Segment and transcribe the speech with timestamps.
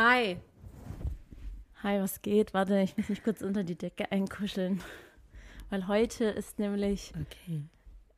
[0.00, 0.36] Hi.
[1.82, 2.54] Hi, was geht?
[2.54, 4.80] Warte, ich muss mich kurz unter die Decke einkuscheln.
[5.70, 7.62] Weil heute ist nämlich, Okay.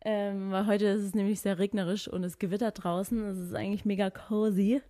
[0.02, 3.24] ähm, weil heute ist es nämlich sehr regnerisch und es gewittert draußen.
[3.30, 4.82] Es ist eigentlich mega cozy.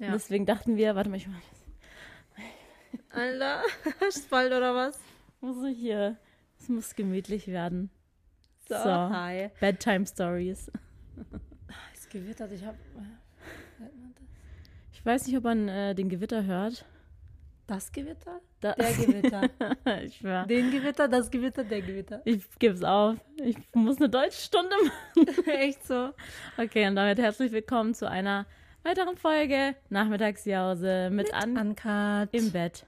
[0.00, 0.10] Und Ja.
[0.12, 1.28] deswegen dachten wir, warte mal, ich
[3.10, 3.62] Alter,
[4.00, 4.98] hast du bald oder was?
[5.40, 6.16] muss ich hier,
[6.58, 7.90] es muss gemütlich werden.
[8.68, 8.90] So, So.
[8.90, 9.50] hi.
[9.60, 10.68] Bedtime Stories.
[11.94, 12.74] Es gewittert, ich hab.
[15.04, 16.86] Ich weiß nicht, ob man äh, den Gewitter hört.
[17.66, 18.40] Das Gewitter?
[18.62, 19.50] Da, Der Gewitter.
[20.02, 20.46] ich schwör.
[20.46, 22.22] Den Gewitter, das Gewitter, der Gewitter.
[22.24, 23.16] Ich gebe es auf.
[23.36, 25.44] Ich muss eine Deutschstunde machen.
[25.46, 26.08] Echt so?
[26.56, 28.46] Okay, und damit herzlich willkommen zu einer
[28.82, 32.30] weiteren Folge Nachmittagsjause mit, An Uncut.
[32.32, 32.86] im Bett.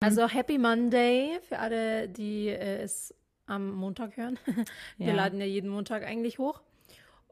[0.00, 3.14] Also Happy Monday für alle, die äh, es
[3.46, 4.38] am Montag hören.
[4.98, 5.14] Wir Ja.
[5.14, 6.60] laden ja jeden Montag eigentlich hoch.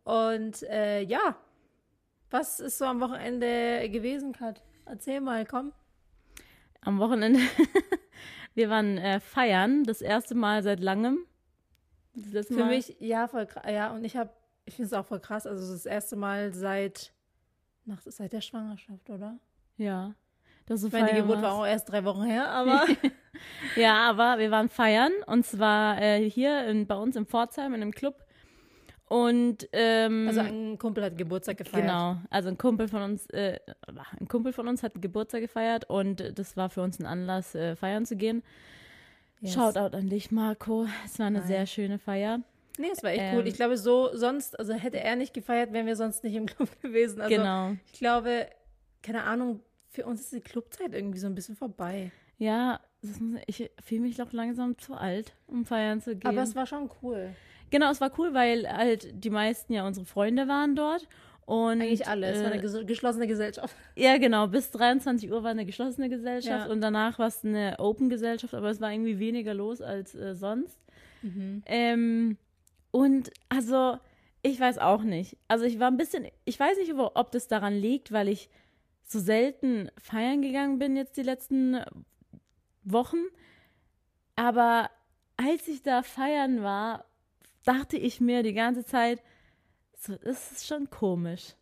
[0.04, 1.36] Und äh, ja,
[2.30, 4.62] was ist so am Wochenende gewesen, Kat?
[4.86, 5.72] Erzähl mal, komm.
[6.80, 7.38] Am Wochenende,
[8.54, 11.18] wir waren äh, feiern, das erste Mal seit langem.
[12.14, 13.62] Das Für mich, ja, voll krass.
[13.70, 14.30] Ja, und ich habe,
[14.64, 15.46] ich finde es auch voll krass.
[15.46, 17.12] Also das erste Mal seit,
[17.84, 19.38] nach, seit der Schwangerschaft, oder?
[19.76, 20.14] Ja.
[20.72, 22.86] Das so Ich meine, Geburt war auch erst drei Wochen her, aber
[23.76, 27.82] Ja, aber wir waren feiern und zwar äh, hier in, bei uns im Pforzheim in
[27.82, 28.24] einem Club.
[29.06, 31.84] Und ähm, also ein Kumpel hat Geburtstag gefeiert.
[31.84, 33.58] Genau, also ein Kumpel von uns, äh,
[34.18, 37.76] ein Kumpel von uns hat Geburtstag gefeiert und das war für uns ein Anlass, äh,
[37.76, 38.42] feiern zu gehen.
[39.40, 39.52] Yes.
[39.52, 40.86] Shoutout an dich, Marco.
[41.04, 41.48] Es war eine Nein.
[41.48, 42.40] sehr schöne Feier.
[42.78, 43.46] Nee, es war echt Ähm, cool.
[43.46, 46.70] Ich glaube, so sonst, also hätte er nicht gefeiert, wären wir sonst nicht im Club
[46.80, 47.20] gewesen.
[47.20, 47.72] Also genau.
[47.92, 48.46] ich glaube,
[49.02, 49.60] keine Ahnung,
[49.92, 52.10] für uns ist die Clubzeit irgendwie so ein bisschen vorbei.
[52.38, 52.80] Ja,
[53.46, 56.28] ich fühle mich doch langsam zu alt, um feiern zu gehen.
[56.28, 57.30] Aber es war schon cool.
[57.70, 61.06] genau, es war cool, weil halt die meisten ja unsere Freunde waren dort.
[61.44, 62.28] Und, Eigentlich alle.
[62.30, 63.76] Es war eine Äh, ges geschlossene Gesellschaft.
[63.96, 64.46] ja, genau.
[64.46, 66.72] Bis 23 Uhr war eine geschlossene Gesellschaft Ja.
[66.72, 70.78] und danach war es eine Open-Gesellschaft, aber es war irgendwie weniger los als äh, sonst.
[71.66, 72.36] Ähm,
[72.90, 73.98] und also,
[74.42, 75.36] ich weiß auch nicht.
[75.48, 78.48] Also, ich war ein bisschen, ich weiß nicht, ob das daran liegt, weil ich
[79.12, 81.80] so selten feiern gegangen bin jetzt die letzten
[82.84, 83.18] Wochen.
[84.36, 84.90] Aber
[85.36, 87.04] als ich da feiern war,
[87.64, 89.22] dachte ich mir die ganze Zeit,
[89.98, 91.54] so, es ist schon komisch.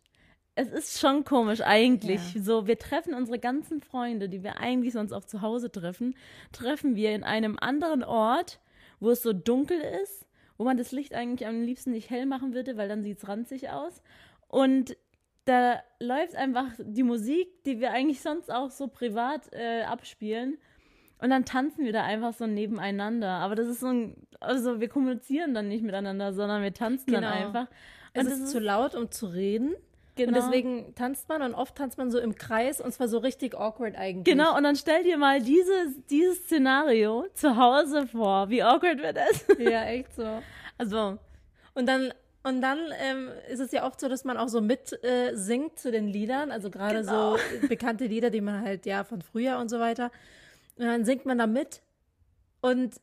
[0.55, 2.33] Es ist schon komisch eigentlich.
[2.33, 2.41] Ja.
[2.41, 6.15] So, wir treffen unsere ganzen Freunde, die wir eigentlich sonst auch zu Hause treffen,
[6.51, 8.59] treffen wir in einem anderen Ort,
[8.99, 10.25] wo es so dunkel ist,
[10.57, 13.27] wo man das Licht eigentlich am liebsten nicht hell machen würde, weil dann sieht es
[13.27, 14.01] ranzig aus.
[14.47, 14.97] Und
[15.45, 20.57] da läuft einfach die Musik, die wir eigentlich sonst auch so privat äh, abspielen.
[21.19, 23.29] Und dann tanzen wir da einfach so nebeneinander.
[23.29, 27.21] Aber das ist so ein, also wir kommunizieren dann nicht miteinander, sondern wir tanzen dann
[27.23, 27.33] Genau.
[27.33, 27.67] einfach.
[28.13, 29.75] Es Und ist das zu laut, um zu reden.
[30.15, 33.19] genau, Und deswegen tanzt man und oft tanzt man so im Kreis und zwar so
[33.19, 34.25] richtig awkward eigentlich.
[34.25, 38.49] Genau, und dann stell dir mal dieses, dieses Szenario zu Hause vor.
[38.49, 39.45] Wie awkward wird es?
[39.59, 40.23] Ja, echt so.
[40.79, 41.19] Also,
[41.75, 42.11] Und dann,
[42.43, 45.77] und dann ähm, ist es ja oft so, dass man auch so mit äh, singt
[45.79, 47.37] zu den Liedern, also gerade Genau.
[47.37, 50.11] so bekannte Lieder, die man halt ja von früher und so weiter.
[50.77, 51.81] Und dann singt man da mit
[52.61, 52.95] und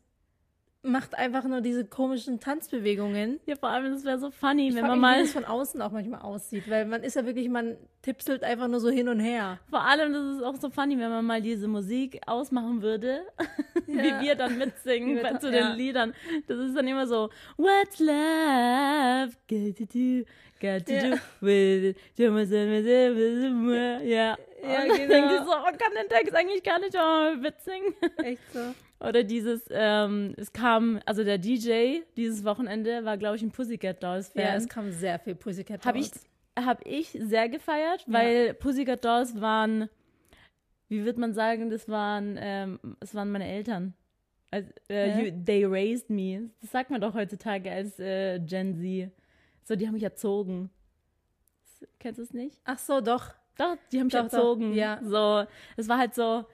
[0.91, 3.41] macht einfach nur diese komischen Tanzbewegungen.
[3.47, 5.21] ja, vor allem, das wäre so funny, Ich wenn man mich, wie mal.
[5.23, 8.81] das von außen auch manchmal aussieht, weil man ist ja wirklich, man tipselt einfach nur
[8.81, 9.59] so hin und her.
[9.71, 13.21] Vor allem, das ist auch so funny, wenn man mal diese Musik ausmachen würde,
[13.87, 14.21] wie Ja.
[14.21, 15.73] wir dann mitsingen Wie wir zu den ja.
[15.75, 16.15] Liedern.
[16.47, 20.25] Das ist dann immer so, What's love got to do,
[20.61, 21.11] got to Ja.
[21.11, 21.97] do with it.
[22.17, 22.27] Ja,
[24.63, 25.09] Ja, und dann genau.
[25.09, 27.95] denke ich so, man kann den Text eigentlich gar nicht mal mitsingen.
[28.25, 28.75] Echt so.
[29.01, 34.03] Oder dieses, ähm, es kam, also der DJ dieses Wochenende war, glaube ich, ein Pussycat
[34.03, 34.43] Dolls Fan.
[34.43, 36.27] Ja, es kam sehr viel Pussycat Habe ich, Dolls.
[36.67, 39.89] hab ich sehr gefeiert, weil Pussycat Dolls waren,
[40.89, 43.95] wie wird man sagen, das waren, ähm, es waren meine Eltern.
[44.51, 46.51] Also, äh, you, they raised me.
[46.61, 49.13] Das sagt man doch heutzutage als äh, Gen Z.
[49.65, 50.71] So, die haben mich erzogen.
[52.01, 52.59] Kennst du es nicht?
[52.65, 53.35] Ach so, doch.
[53.59, 54.73] Doch, die haben mich Doch, doch, erzogen.
[54.73, 55.01] ja.
[55.05, 55.45] So,
[55.77, 56.47] es war halt so,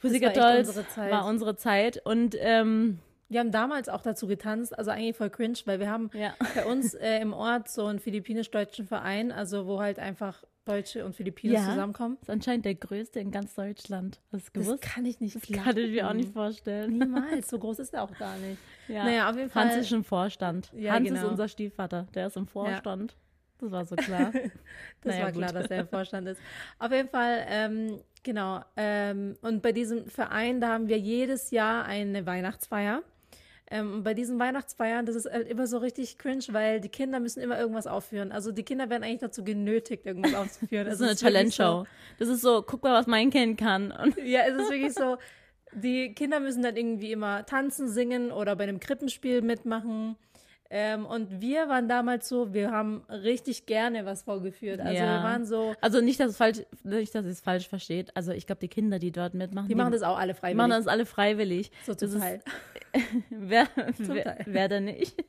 [0.00, 2.00] Pussycat Dolls unsere war unsere Zeit.
[2.04, 2.98] Und ähm,
[3.28, 6.34] Wir haben damals auch dazu getanzt, also eigentlich voll cringe, weil wir haben ja.
[6.54, 11.14] bei uns äh, im Ort so einen philippinisch-deutschen Verein, also wo halt einfach Deutsche und
[11.14, 11.70] Filipinos Ja.
[11.70, 12.16] zusammenkommen.
[12.20, 14.20] Das ist anscheinend der größte in ganz Deutschland.
[14.32, 14.82] Hast du Das gewusst?
[14.82, 16.50] kann ich nicht Das kann ich mir auch nicht glauben.
[16.50, 16.98] vorstellen.
[16.98, 18.58] Niemals, so groß ist er auch gar nicht.
[18.88, 19.04] Ja.
[19.04, 19.64] Naja, auf jeden Fall.
[19.70, 20.72] Hans ist im Vorstand.
[20.76, 21.28] Ja, Hans ist genau.
[21.30, 22.06] unser Stiefvater.
[22.14, 23.16] Der ist im Vorstand.
[23.58, 24.32] Das war so klar.
[25.02, 25.60] Das Naja, war klar, gut.
[25.62, 26.40] dass er im Vorstand ist.
[26.80, 28.60] Auf jeden Fall, ähm, genau.
[28.76, 33.02] Ähm, und bei diesem Verein, da haben wir jedes Jahr eine Weihnachtsfeier.
[33.68, 37.40] Ähm, bei diesen Weihnachtsfeiern, das ist halt immer so richtig cringe, weil die Kinder müssen
[37.40, 38.30] immer irgendwas aufführen.
[38.30, 40.84] Also die Kinder werden eigentlich dazu genötigt, irgendwas aufzuführen.
[40.84, 41.86] Das ist so eine Talentshow.
[42.18, 43.90] Das ist so, guck mal, was mein Kind kann.
[43.90, 45.16] Und So, ja, es ist wirklich so,
[45.72, 50.16] die Kinder müssen dann irgendwie immer tanzen, singen oder bei einem Krippenspiel mitmachen.
[50.70, 54.80] Ähm, und wir waren damals so, wir haben richtig gerne was vorgeführt.
[54.80, 55.18] Also Ja.
[55.18, 58.10] wir waren so, Also nicht, dass es falsch, nicht, dass es falsch versteht.
[58.16, 60.56] Also ich glaube, die Kinder, die dort mitmachen, die machen das auch alle die freiwillig.
[60.56, 61.70] machen das alle freiwillig.
[61.84, 62.40] so zum das ist- Teil.
[63.30, 63.66] Wer,
[63.96, 64.44] Zum wer, Teil.
[64.46, 65.22] wer denn nicht?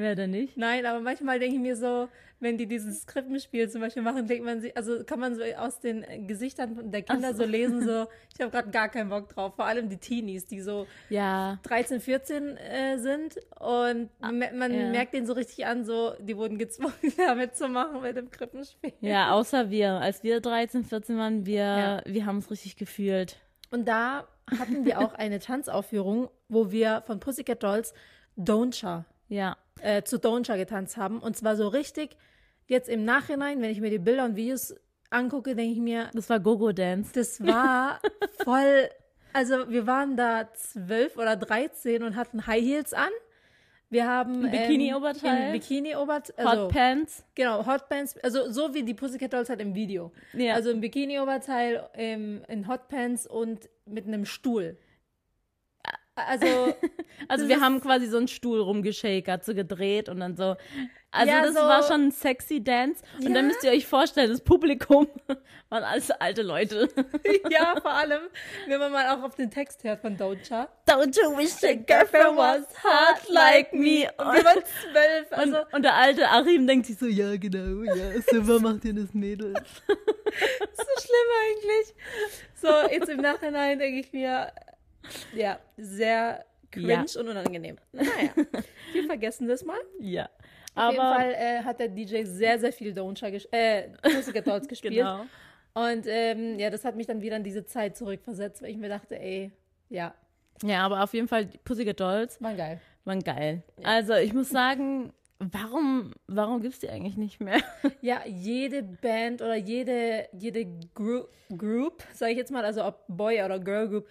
[0.00, 0.56] Wer denn nicht?
[0.56, 2.08] Nein, aber manchmal denke ich mir so,
[2.42, 5.78] wenn die dieses Krippenspiel zum Beispiel machen, denkt man sich, also kann man so aus
[5.80, 7.42] den Gesichtern der Kinder so.
[7.44, 9.54] so lesen, so, ich habe gerade gar keinen Bock drauf.
[9.56, 14.74] Vor allem die Teenies, die so Ja, 13, 14 äh, sind und me- man Ah,
[14.74, 14.88] ja.
[14.90, 18.92] merkt denen so richtig an, so, die wurden gezwungen, damit zu machen mit dem Krippenspiel.
[19.02, 19.90] ja, außer wir.
[20.00, 22.02] Als wir 13, 14 waren, wir, Ja.
[22.06, 23.36] wir haben es richtig gefühlt.
[23.70, 24.26] Und da
[24.58, 27.92] hatten wir auch eine Tanzaufführung, wo wir von Pussycat Dolls
[28.38, 31.20] Don'tcha Ja, äh, zu Don'tcha getanzt haben.
[31.20, 32.16] Und zwar so richtig,
[32.66, 34.74] jetzt im Nachhinein, wenn ich mir die Bilder und Videos
[35.08, 37.12] angucke, denke ich mir, das war Gogo Dance.
[37.14, 38.00] das war
[38.44, 38.90] voll.
[39.32, 43.10] Also, wir waren da zwölf oder 13 und hatten High Heels an.
[43.88, 44.44] Wir haben.
[44.44, 45.46] Ein Bikini-Oberteil.
[45.46, 46.46] Ähm, Bikini-Oberteil.
[46.46, 47.24] Also, Hotpants.
[47.36, 48.16] Genau, Hotpants.
[48.18, 50.12] Also, so wie die Pussycat Dolls halt im Video.
[50.32, 50.54] Ja.
[50.54, 54.78] Also, im Bikini-Oberteil, ähm, in Hotpants und mit einem Stuhl.
[56.16, 56.74] Also,
[57.28, 60.56] Also wir haben quasi so einen Stuhl rumgeschakert, so gedreht und dann so.
[61.12, 63.02] Also Ja, das so- war schon ein sexy Dance.
[63.18, 63.34] Und Ja.
[63.34, 65.06] dann müsst ihr euch vorstellen, das Publikum
[65.68, 66.88] waren alles alte Leute.
[67.50, 68.22] ja, vor allem,
[68.66, 70.68] wenn man mal auch auf den Text hört von Doja.
[70.88, 74.08] Don't you wish your girlfriend was hot like me?
[74.18, 75.26] Und wir waren zwölf.
[75.32, 78.94] Also, Und, und der alte Achim denkt sich so, ja genau, ja, super macht ihr
[78.94, 79.52] das Mädel.
[79.54, 81.94] so schlimm eigentlich.
[82.54, 84.52] So, jetzt im Nachhinein denke ich mir,
[85.34, 87.20] ja, sehr cringe Ja.
[87.20, 87.76] und unangenehm.
[87.92, 88.08] Naja,
[88.92, 89.78] wir vergessen das mal.
[89.98, 90.28] Ja.
[90.74, 93.88] Auf jeden Fall äh, hat der DJ sehr, sehr viel Doja ges äh,
[94.68, 94.94] gespielt.
[94.94, 95.22] genau.
[95.74, 98.88] Und ähm, ja, das hat mich dann wieder in diese Zeit zurückversetzt, weil ich mir
[98.88, 99.52] dachte, ey,
[99.88, 100.14] ja,
[100.62, 102.80] Ja, aber auf jeden Fall, Pussycat Dolls war geil.
[103.04, 103.62] waren geil.
[103.82, 107.60] Also ich muss sagen, warum, warum gibt's die eigentlich nicht mehr?
[108.00, 111.24] Ja, jede Band oder jede, jede Gru
[111.56, 114.08] Group, sage ich jetzt mal, also ob Boy oder Girl Group,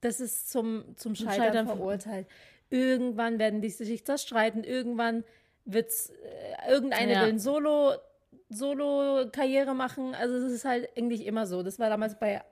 [0.00, 2.26] das ist zum, zum Scheitern, Scheitern ver- verurteilt.
[2.70, 5.24] Irgendwann werden die sich zerstreiten, irgendwann
[5.64, 7.22] wird's, äh, irgendeine Ja.
[7.22, 7.94] will ein Solo,
[8.50, 10.14] Solo-Karriere machen.
[10.14, 11.62] Also es ist halt eigentlich immer so.
[11.62, 12.42] Das war damals bei,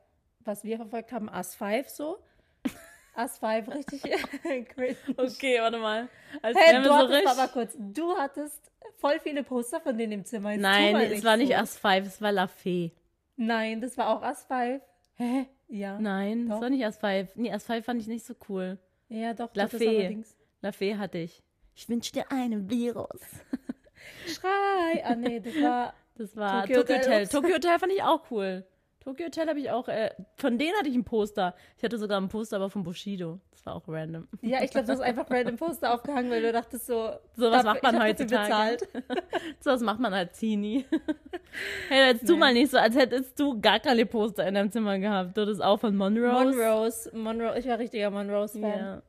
[0.41, 2.19] was wir verfolgt haben, Us 5 so.
[3.17, 4.03] Us 5, richtig.
[5.17, 6.09] Okay, warte mal.
[6.43, 8.61] Als Hey, du so hattest richtig- aber kurz, du hattest
[8.99, 10.53] voll viele Poster von denen im Zimmer.
[10.53, 11.55] Jetzt Nein, es war nicht so.
[11.55, 12.93] As 5, es war La Fee.
[13.37, 14.83] Nein, das war auch As 5.
[15.17, 15.47] Hä?
[15.69, 15.99] Ja.
[15.99, 16.57] Nein, Doch.
[16.57, 17.37] es war nicht As 5.
[17.37, 18.79] Nee, As 5 fand ich nicht so cool.
[19.09, 19.51] Ja, doch.
[19.55, 19.89] La doch, das Fee.
[20.01, 20.37] allerdings.
[20.63, 21.43] La Fee hatte ich.
[21.75, 23.21] Ich wünsche dir einen Virus.
[24.27, 25.05] Schrei!
[25.05, 25.95] Ah, nee, das war.
[26.17, 27.13] Das war Tokyo Tokyo, Hotel.
[27.13, 27.29] Hotel.
[27.29, 28.65] Tokyo Hotel fand ich auch cool.
[29.07, 31.55] Tokyo Hotel habe ich auch, äh, von denen hatte ich ein Poster.
[31.79, 33.39] Ich hatte sogar ein Poster, aber von Bushido.
[33.53, 34.27] Das war auch random.
[34.43, 37.13] Ja, ich glaube, du hast einfach random Poster aufgehangen, weil du dachtest so.
[37.37, 38.79] So was macht man heutzutage.
[38.79, 38.89] bezahlt.
[39.61, 40.87] So was macht man als Teenie.
[41.89, 42.39] hey, jetzt tu Nee.
[42.41, 45.37] mal nicht so, als hättest du gar keine Poster in deinem Zimmer gehabt.
[45.37, 46.57] Du hattest auch von Monrose.
[46.57, 47.17] Monrose.
[47.17, 47.59] Monrose.
[47.61, 48.79] Ich war richtiger Monrose-Fan.
[48.79, 49.03] Ja.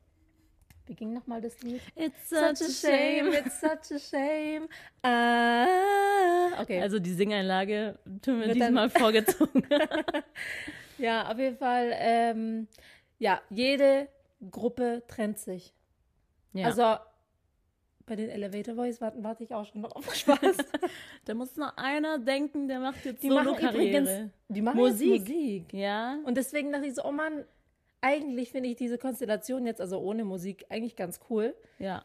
[0.87, 1.81] Wie ging nochmal das Lied?
[1.95, 4.67] It's Such a shame, it's such a shame.
[5.03, 6.61] Ah.
[6.61, 6.81] Okay.
[6.81, 9.63] Also die Singeinlage tun wir diesmal vorgezogen.
[10.97, 11.91] ja, auf jeden Fall.
[11.95, 12.67] Ähm,
[13.19, 14.07] ja, jede
[14.51, 15.73] Gruppe trennt sich.
[16.53, 16.65] ja.
[16.67, 16.95] Also
[18.05, 20.57] bei den Elevator Boys warte, warte ich auch schon noch auf Spaß.
[21.25, 24.31] da muss noch einer denken, der macht jetzt Die Solo-Karriere.
[24.47, 25.21] die machen Musik.
[25.21, 25.73] Musik.
[25.73, 27.43] Ja, Und deswegen dachte ich so, oh Mann,
[28.01, 31.55] eigentlich finde ich diese Konstellation jetzt, also ohne Musik, eigentlich ganz cool.
[31.79, 32.03] ja.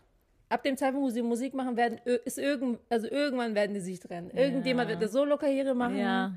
[0.48, 1.96] Ab dem Zeitpunkt, wo sie Musik machen werden,
[2.26, 4.30] ist irgend, also irgendwann werden die sich trennen.
[4.32, 4.94] Irgendjemand Ja.
[4.96, 5.96] wird eine Solo-Karriere machen.
[5.96, 6.34] Ja,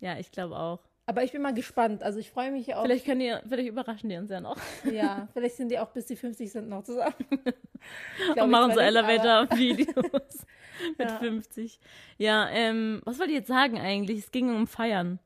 [0.00, 0.78] ja, ich glaube auch.
[1.04, 2.02] Aber ich bin mal gespannt.
[2.02, 2.82] Also ich freue mich auch.
[2.84, 4.56] Vielleicht können die, vielleicht überraschen die uns ja noch.
[4.90, 7.12] Ja, vielleicht sind die auch bis die 50 sind noch zusammen.
[8.32, 9.94] Glaub Und machen so Elevator-Videos
[10.96, 11.18] mit Ja.
[11.18, 11.78] 50.
[12.16, 14.20] Ja, ähm, was wollte ich jetzt sagen eigentlich?
[14.20, 15.18] Es ging um Feiern.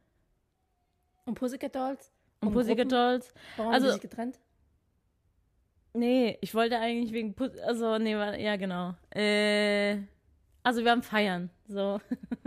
[1.26, 2.10] Und Pussycat Dolls?
[2.42, 2.90] Um, Um Pussycat?
[2.92, 3.32] Dolls.
[3.56, 4.38] Warum Also- haben sich getrennt?
[5.94, 8.94] Nee, ich wollte eigentlich wegen Pus also nee, ja genau.
[9.14, 9.98] Äh,
[10.62, 12.00] also wir haben Feiern, so.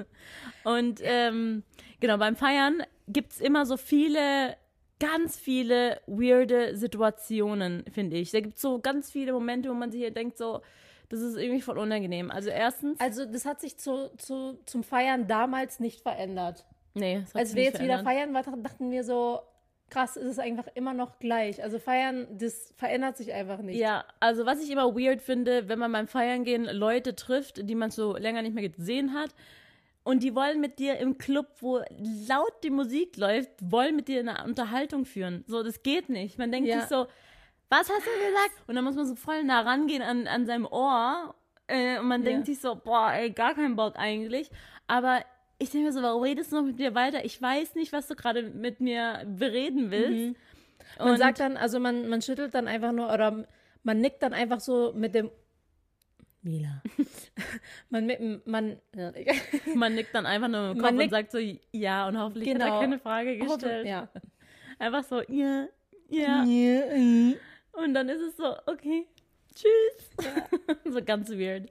[0.63, 1.63] Und ähm,
[1.99, 4.57] genau, beim Feiern gibt's immer so viele,
[4.99, 8.31] ganz viele weirde Situationen, finde ich.
[8.31, 10.61] Da gibt's so ganz viele Momente, wo man sich hier denkt, so,
[11.09, 12.31] das ist irgendwie voll unangenehm.
[12.31, 16.65] Also erstens, Also das hat sich zu, zu, zum Feiern damals nicht verändert.
[16.95, 18.33] nee, das hat Als wir jetzt wieder verändert.
[18.33, 19.41] feiern, war, dachten wir so,
[19.89, 21.61] krass ist es einfach immer noch gleich.
[21.63, 23.77] Also feiern, das verändert sich einfach nicht.
[23.79, 27.75] Ja, also was ich immer weird finde, wenn man beim Feiern gehen Leute trifft, die
[27.75, 29.29] man so länger nicht mehr gesehen hat.
[30.03, 31.81] Und die wollen mit dir im Club, wo
[32.27, 35.43] laut die Musik läuft, wollen mit dir eine Unterhaltung führen.
[35.47, 36.37] So, das geht nicht.
[36.37, 36.79] Man denkt Ja.
[36.81, 37.07] sich so,
[37.69, 38.67] was hast du gesagt?
[38.67, 41.33] Und dann muss man so voll nah rangehen an, an seinem Ohr.
[41.67, 42.29] Äh, und man Ja.
[42.29, 44.51] denkt sich so, boah, ey, gar keinen Bock eigentlich.
[44.87, 45.21] Aber
[45.57, 47.23] ich denke mir so, warum redest du noch mit mir weiter?
[47.25, 50.37] Ich weiß nicht, was du gerade mit mir bereden willst.
[50.99, 53.45] Man Und- sagt dann, also man, man schüttelt dann einfach nur oder
[53.83, 55.29] man nickt dann einfach so mit dem
[56.41, 56.81] Mila.
[57.89, 58.77] man, mit- man.
[59.75, 61.39] Man nickt dann einfach nur im Kopf Man und sagt so,
[61.71, 62.75] ja, und hoffentlich hat Genau.
[62.75, 63.87] er keine Frage gestellt.
[63.87, 64.09] ja.
[64.77, 65.67] Einfach so, ja,
[66.09, 66.43] ja.
[66.43, 67.33] Ja.
[67.73, 69.07] Und dann ist es so, okay,
[69.55, 70.33] tschüss.
[70.93, 71.69] so ganz weird.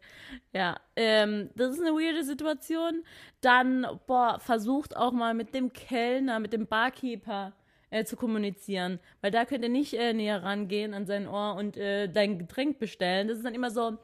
[0.52, 3.04] Ja, ähm, das ist eine weirde Situation.
[3.40, 7.52] Dann, boah, versucht auch mal mit dem Kellner, mit dem Barkeeper
[7.90, 8.98] äh, zu kommunizieren.
[9.20, 12.78] Weil da könnt ihr nicht äh, näher rangehen an sein Ohr und äh, dein Getränk
[12.78, 13.28] bestellen.
[13.28, 13.98] Das ist dann immer so,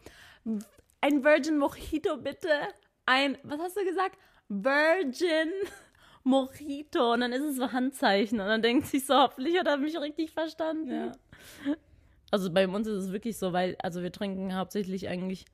[1.01, 2.49] ein Virgin Mojito bitte.
[3.07, 4.19] Ein, was hast du gesagt?
[4.49, 5.51] Virgin
[6.25, 7.15] Mojito.
[7.15, 8.41] Und dann ist es so Handzeichen.
[8.41, 11.13] Und dann denkt sich so, hoffentlich hat er mich richtig verstanden.
[11.67, 11.75] Ja.
[12.31, 15.45] Also bei uns ist es wirklich so, weil, also wir trinken hauptsächlich eigentlich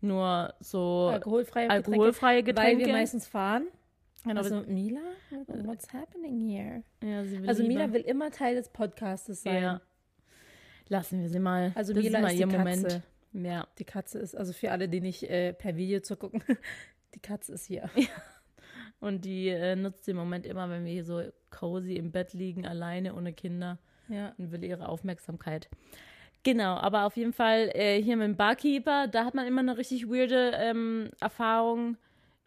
[0.00, 2.86] nur so Alkoholfreie alkoholfreie Getränke, weil Getränke.
[2.86, 3.66] wir meistens fahren.
[4.24, 5.00] Genau, Also Mila,
[5.64, 6.82] what's happening here?
[7.02, 9.62] ja, Also lieber- Mila will immer Teil des Podcastes sein.
[9.62, 9.80] Ja.
[10.88, 11.72] Lassen wir sie mal.
[11.74, 12.58] Also das Mila ist ist die Katze.
[12.58, 13.02] Moment.
[13.32, 13.66] Ja.
[13.78, 16.42] Die Katze ist, also für alle, die nicht äh, per Video zugucken,
[17.14, 17.90] die Katze ist hier.
[19.00, 22.66] Und die äh, nutzt den Moment immer, wenn wir hier so cozy im Bett liegen,
[22.66, 23.78] alleine, ohne Kinder
[24.08, 24.34] Ja.
[24.38, 25.68] und will ihre Aufmerksamkeit.
[26.44, 29.76] Genau, aber auf jeden Fall äh, hier mit dem Barkeeper, da hat man immer eine
[29.78, 31.96] richtig weirde ähm, Erfahrung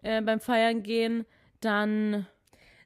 [0.04, 1.26] äh, beim Feiern gehen.
[1.62, 2.28] Dann,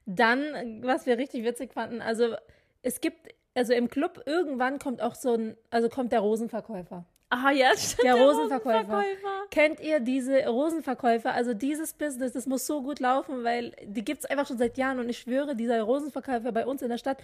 [0.05, 2.35] Dann, was wir richtig witzig fanden, also
[2.81, 7.03] es gibt, also im Club irgendwann kommt auch so ein, also kommt der Rosenverkäufer.
[7.29, 8.79] ah ja, stimmt, Der Rosenverkäufer.
[8.79, 9.47] Rosenverkäufer.
[9.51, 11.33] Kennt ihr diese Rosenverkäufer?
[11.33, 14.77] Also dieses Business, das muss so gut laufen, weil die gibt es einfach schon seit
[14.77, 17.17] Jahren und ich schwöre, dieser Rosenverkäufer bei uns in der Stadt,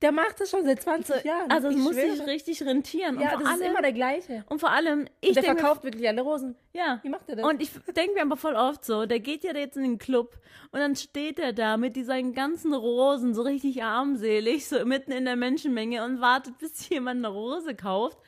[0.00, 1.50] der macht das schon seit 20 Jahren.
[1.50, 2.26] Also es muss sich schwöre.
[2.28, 3.16] richtig rentieren.
[3.16, 4.44] Und Ja, vor das ist allem, immer der gleiche.
[4.48, 6.54] und vor allem, ich der denke, verkauft wirklich alle Rosen.
[6.72, 7.00] ja.
[7.02, 7.44] Wie macht er das?
[7.44, 10.38] Und ich denke mir aber voll oft so, der geht ja jetzt in den Club
[10.70, 15.24] und dann steht er da mit diesen ganzen Rosen, so richtig armselig, so mitten in
[15.24, 18.18] der Menschenmenge und wartet, bis jemand eine Rose kauft.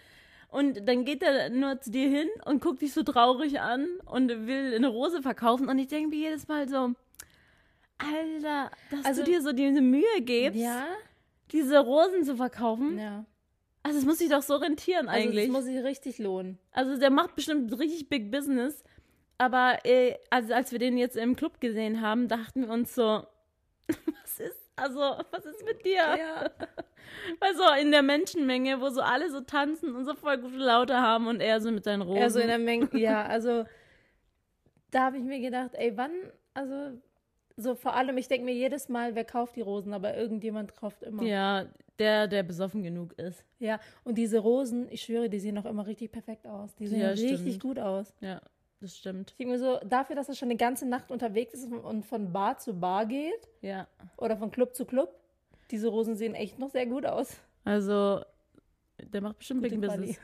[0.49, 4.29] Und dann geht er nur zu dir hin und guckt dich so traurig an und
[4.49, 5.69] will eine Rose verkaufen.
[5.69, 6.91] Und ich denke mir jedes Mal so,
[7.99, 10.87] Alter, dass Also- du dir so diese Mühe gibst, ja?
[11.53, 12.99] Diese Rosen zu verkaufen.
[12.99, 13.25] Ja.
[13.83, 15.47] Also es muss sich doch so rentieren Also eigentlich.
[15.47, 16.59] das muss sich richtig lohnen.
[16.73, 18.85] Also der macht bestimmt richtig Big Business.
[19.39, 23.03] Aber äh, also als wir den jetzt im Club gesehen haben, dachten wir uns so,
[23.89, 25.95] was ist, also, was ist mit dir?
[25.95, 26.51] Ja.
[27.41, 31.01] Weil so in der Menschenmenge, wo so alle so tanzen und so voll gute Laute
[31.01, 32.23] haben und er so mit seinen Rosen.
[32.23, 33.65] Also in der Menge, ja, also
[34.91, 36.13] da habe ich mir gedacht, ey, wann,
[36.55, 37.01] also
[37.57, 41.03] so vor allem, ich denke mir jedes Mal, wer kauft die Rosen, aber irgendjemand kauft
[41.03, 41.23] immer.
[41.23, 41.67] ja,
[41.99, 43.45] der, der besoffen genug ist.
[43.59, 46.75] Ja, und diese Rosen, ich schwöre, die sehen auch immer richtig perfekt aus.
[46.77, 47.61] Die sehen Ja, richtig stimmt.
[47.61, 48.15] gut aus.
[48.21, 48.41] Ja,
[48.81, 49.33] das stimmt.
[49.33, 52.33] Ich denke mir so, dafür, dass er schon eine ganze Nacht unterwegs ist und von
[52.33, 53.87] Bar zu Bar geht Ja.
[54.17, 55.15] oder von Club zu Club,
[55.71, 57.37] diese Rosen sehen echt noch sehr gut aus.
[57.65, 58.23] Also,
[58.99, 59.89] der macht bestimmt Gute Big.
[59.91, 60.17] Business.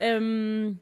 [0.00, 0.80] Ähm,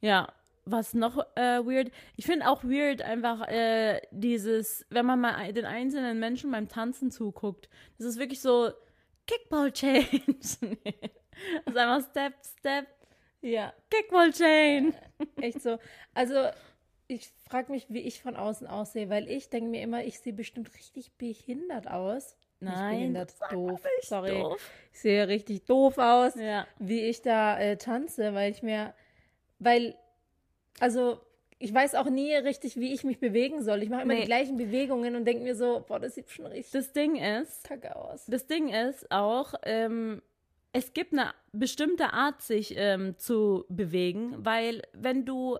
[0.00, 0.28] ja,
[0.66, 1.90] was noch äh, weird?
[2.16, 7.10] Ich finde auch weird einfach äh, dieses, wenn man mal den einzelnen Menschen beim Tanzen
[7.10, 7.68] zuguckt.
[7.98, 8.70] Das ist wirklich so
[9.26, 10.08] Kickball Change.
[11.66, 12.86] Das ist einfach Step, Step,
[13.42, 14.94] Ja, Kickball Chain.
[15.40, 15.78] echt so.
[16.14, 16.48] Also,
[17.08, 20.32] ich frage mich, wie ich von außen aussehe, weil ich denke mir immer, ich sehe
[20.32, 22.36] bestimmt richtig behindert aus.
[22.58, 23.82] Nein, behindert, doof.
[24.00, 24.30] Sorry.
[24.40, 24.70] doof.
[24.94, 26.66] Ich sehe richtig doof aus, Ja.
[26.78, 28.94] wie ich da äh, tanze, weil ich mir,
[29.58, 29.94] weil,
[30.80, 31.18] also,
[31.58, 33.82] ich weiß auch nie richtig, wie ich mich bewegen soll.
[33.82, 34.20] Ich mache immer Nee.
[34.20, 37.64] die gleichen Bewegungen und denke mir so, boah, das sieht schon richtig Das Ding ist,
[37.64, 38.26] kacke aus.
[38.26, 40.20] Das Ding ist auch, ähm,
[40.72, 45.58] es gibt eine bestimmte Art, sich ähm, zu bewegen, weil wenn du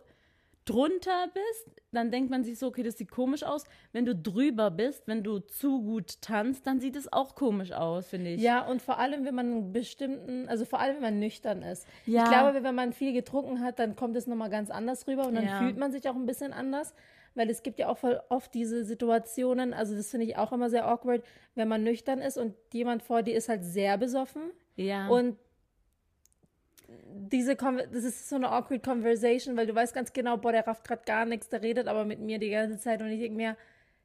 [0.66, 3.64] drunter bist, dann denkt man sich so, okay, das sieht komisch aus.
[3.92, 8.08] Wenn du drüber bist, wenn du zu gut tanzt, dann sieht es auch komisch aus,
[8.08, 8.42] finde ich.
[8.42, 11.86] Ja, und vor allem, wenn man einen bestimmten, also vor allem, wenn man nüchtern ist.
[12.04, 12.24] Ja.
[12.24, 15.34] Ich glaube, wenn man viel getrunken hat, dann kommt es nochmal ganz anders rüber und
[15.36, 15.58] dann Ja.
[15.58, 16.94] fühlt man sich auch ein bisschen anders.
[17.34, 20.70] Weil es gibt ja auch voll oft diese Situationen, also das finde ich auch immer
[20.70, 21.22] sehr awkward,
[21.54, 25.06] wenn man nüchtern ist und jemand vor dir ist halt sehr besoffen ja.
[25.08, 25.36] und
[26.88, 30.84] diese, das ist so eine awkward Conversation, weil du weißt ganz genau, boah, der rafft
[30.84, 33.56] gerade gar nichts, der redet aber mit mir die ganze Zeit und ich denke mir,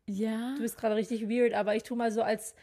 [0.08, 0.56] ja.
[0.56, 2.56] du bist gerade richtig weird, aber ich tue mal so, als,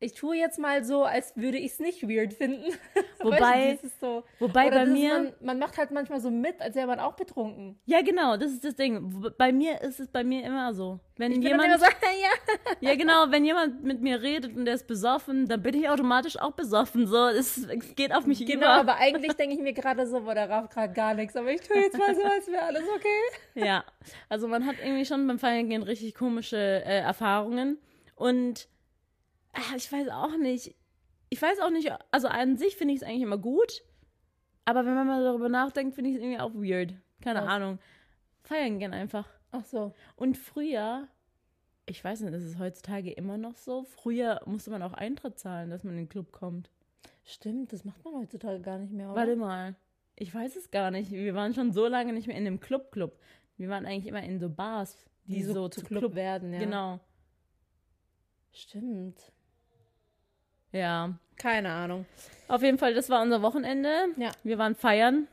[0.00, 2.72] ich tue jetzt mal so, als würde ich es nicht weird finden.
[3.20, 5.14] Wobei, so, wobei bei mir.
[5.14, 7.78] Man, man, macht halt manchmal so mit, als wäre man auch betrunken.
[7.86, 9.24] Ja, genau, das ist das Ding.
[9.38, 11.00] Bei mir ist es bei mir immer so.
[11.16, 11.70] Wenn ich jemand.
[11.70, 11.86] Bin so,
[12.22, 12.90] ja.
[12.90, 16.38] ja, genau, wenn jemand mit mir redet und der ist besoffen, dann bin ich automatisch
[16.38, 17.06] auch besoffen.
[17.06, 18.60] So, es, geht auf mich genau, über.
[18.60, 21.34] Genau, aber eigentlich denke ich mir gerade so, boah, der rafft gerade gar nichts.
[21.34, 23.64] Aber ich tue jetzt mal so, als wäre alles okay.
[23.66, 23.84] Ja,
[24.28, 27.78] also man hat irgendwie schon beim Feiern gehen richtig komische äh, Erfahrungen.
[28.16, 28.68] Und
[29.76, 30.74] ich weiß auch nicht.
[31.30, 33.82] Ich weiß auch nicht, also an sich finde ich es eigentlich immer gut.
[34.64, 36.94] Aber wenn man mal darüber nachdenkt, finde ich es irgendwie auch weird.
[37.20, 37.48] Keine Was?
[37.48, 37.78] Ahnung.
[38.42, 39.28] Feiern gehen einfach.
[39.50, 39.94] Ach so.
[40.16, 41.08] Und früher,
[41.86, 43.84] ich weiß nicht, ist es heutzutage immer noch so?
[43.84, 46.70] Früher musste man auch Eintritt zahlen, dass man in den Club kommt.
[47.24, 49.16] Stimmt, das macht man heutzutage gar nicht mehr, oder?
[49.16, 49.74] Warte mal.
[50.16, 51.10] Ich weiß es gar nicht.
[51.10, 53.18] Wir waren schon so lange nicht mehr in dem Club-Club.
[53.56, 54.96] Wir waren eigentlich immer in so Bars,
[55.26, 56.60] die, die so, so, zu Club, Club werden, ja.
[56.60, 57.00] Genau.
[58.52, 59.32] Stimmt.
[60.74, 61.14] Ja.
[61.36, 62.04] Keine Ahnung.
[62.48, 64.08] Auf jeden Fall, das war unser Wochenende.
[64.16, 64.32] Ja.
[64.42, 65.28] Wir waren feiern.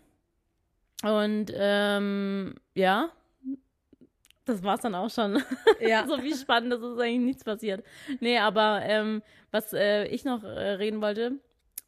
[1.03, 3.09] Und ähm, ja,
[4.45, 5.41] das war's dann auch schon.
[5.79, 6.05] Ja.
[6.07, 7.83] so wie spannend, das ist eigentlich nichts passiert.
[8.19, 11.39] Nee, aber ähm, was äh, ich noch äh, reden wollte,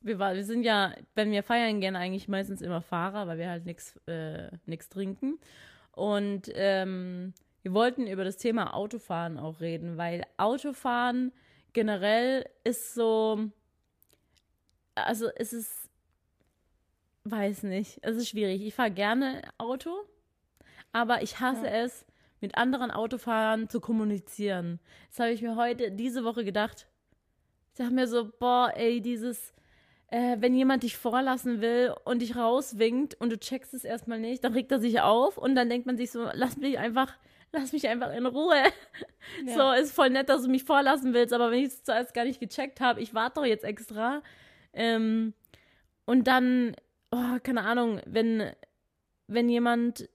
[0.01, 3.50] wir, war, wir sind ja, wenn wir feiern gehen, eigentlich meistens immer Fahrer, weil wir
[3.50, 4.50] halt nichts äh,
[4.89, 5.39] trinken.
[5.91, 11.31] Und ähm, wir wollten über das Thema Autofahren auch reden, weil Autofahren
[11.74, 13.50] generell ist so,
[14.96, 15.89] also es ist,
[17.25, 18.62] weiß nicht, es ist schwierig.
[18.62, 19.92] Ich fahre gerne Auto,
[20.92, 21.84] aber ich hasse ja.
[21.84, 22.06] es,
[22.42, 24.80] mit anderen Autofahrern zu kommunizieren.
[25.10, 26.88] Das habe ich mir heute, diese Woche gedacht.
[27.72, 29.53] Ich dachte mir so, boah, ey, dieses,
[30.08, 34.44] äh, wenn jemand dich vorlassen will und dich rauswinkt und du checkst es erstmal nicht,
[34.44, 37.18] dann regt er sich auf und dann denkt man sich so, lass mich einfach
[37.53, 38.63] lass mich einfach in Ruhe.
[39.45, 39.53] Ja.
[39.75, 42.25] So, ist voll nett, dass du mich vorlassen willst, aber wenn ich es zuerst gar
[42.25, 44.22] nicht gecheckt habe, ich warte doch jetzt extra.
[44.74, 45.33] Ähm,
[46.05, 46.75] und dann,
[47.12, 48.51] oh, keine Ahnung, wenn,
[49.27, 50.10] wenn jemand,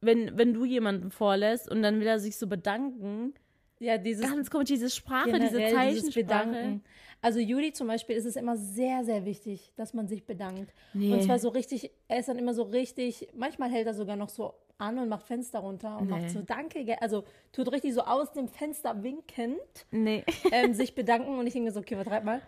[0.00, 3.34] wenn, wenn du jemanden vorlässt und dann will er sich so bedanken.
[3.80, 4.24] Ja, dieses.
[4.24, 6.80] Ganz komisch, diese Sprache, diese Zeichensprache.
[7.20, 10.72] Also Juli zum Beispiel ist es immer sehr, sehr wichtig, dass man sich bedankt.
[10.94, 11.12] Nee.
[11.12, 14.28] Und zwar so richtig, er ist dann immer so richtig, manchmal hält er sogar noch
[14.28, 16.12] so an und macht Fenster runter und nee.
[16.12, 20.24] macht so Danke, also tut richtig so aus dem Fenster winkend nee.
[20.52, 22.40] ähm, sich bedanken und ich denke so, okay, vertreib mal.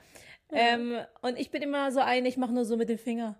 [0.52, 3.38] Ähm, und ich bin immer so ein, ich mache nur so mit dem Finger.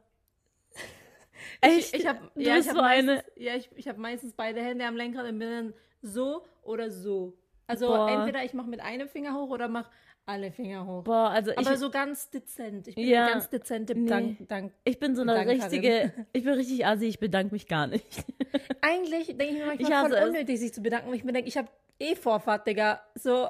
[1.61, 1.95] Echt?
[1.95, 3.25] Ich, ich habe ja, ich hab so eine.
[3.37, 7.37] Ja, ich, ich habe meistens beide Hände am Lenkrad und bin dann so oder so.
[7.67, 8.11] Also Boah.
[8.11, 9.91] entweder ich mache mit einem Finger hoch oder mache
[10.31, 11.05] alle Finger hoch.
[11.05, 12.89] Boah, also Aber ich, so ganz dezent.
[12.89, 14.09] Ich bin ja, eine ganz dezente nee.
[14.09, 17.87] Dank, Dank, Ich bin so eine richtige, ich bin richtig assi, ich bedanke mich gar
[17.87, 18.25] nicht.
[18.81, 21.13] Eigentlich denke ich mir manchmal voll unnötig, sich zu bedanken.
[21.13, 23.03] Ich mir denke, ich habe eh Vorfahrt, Digga.
[23.15, 23.49] So,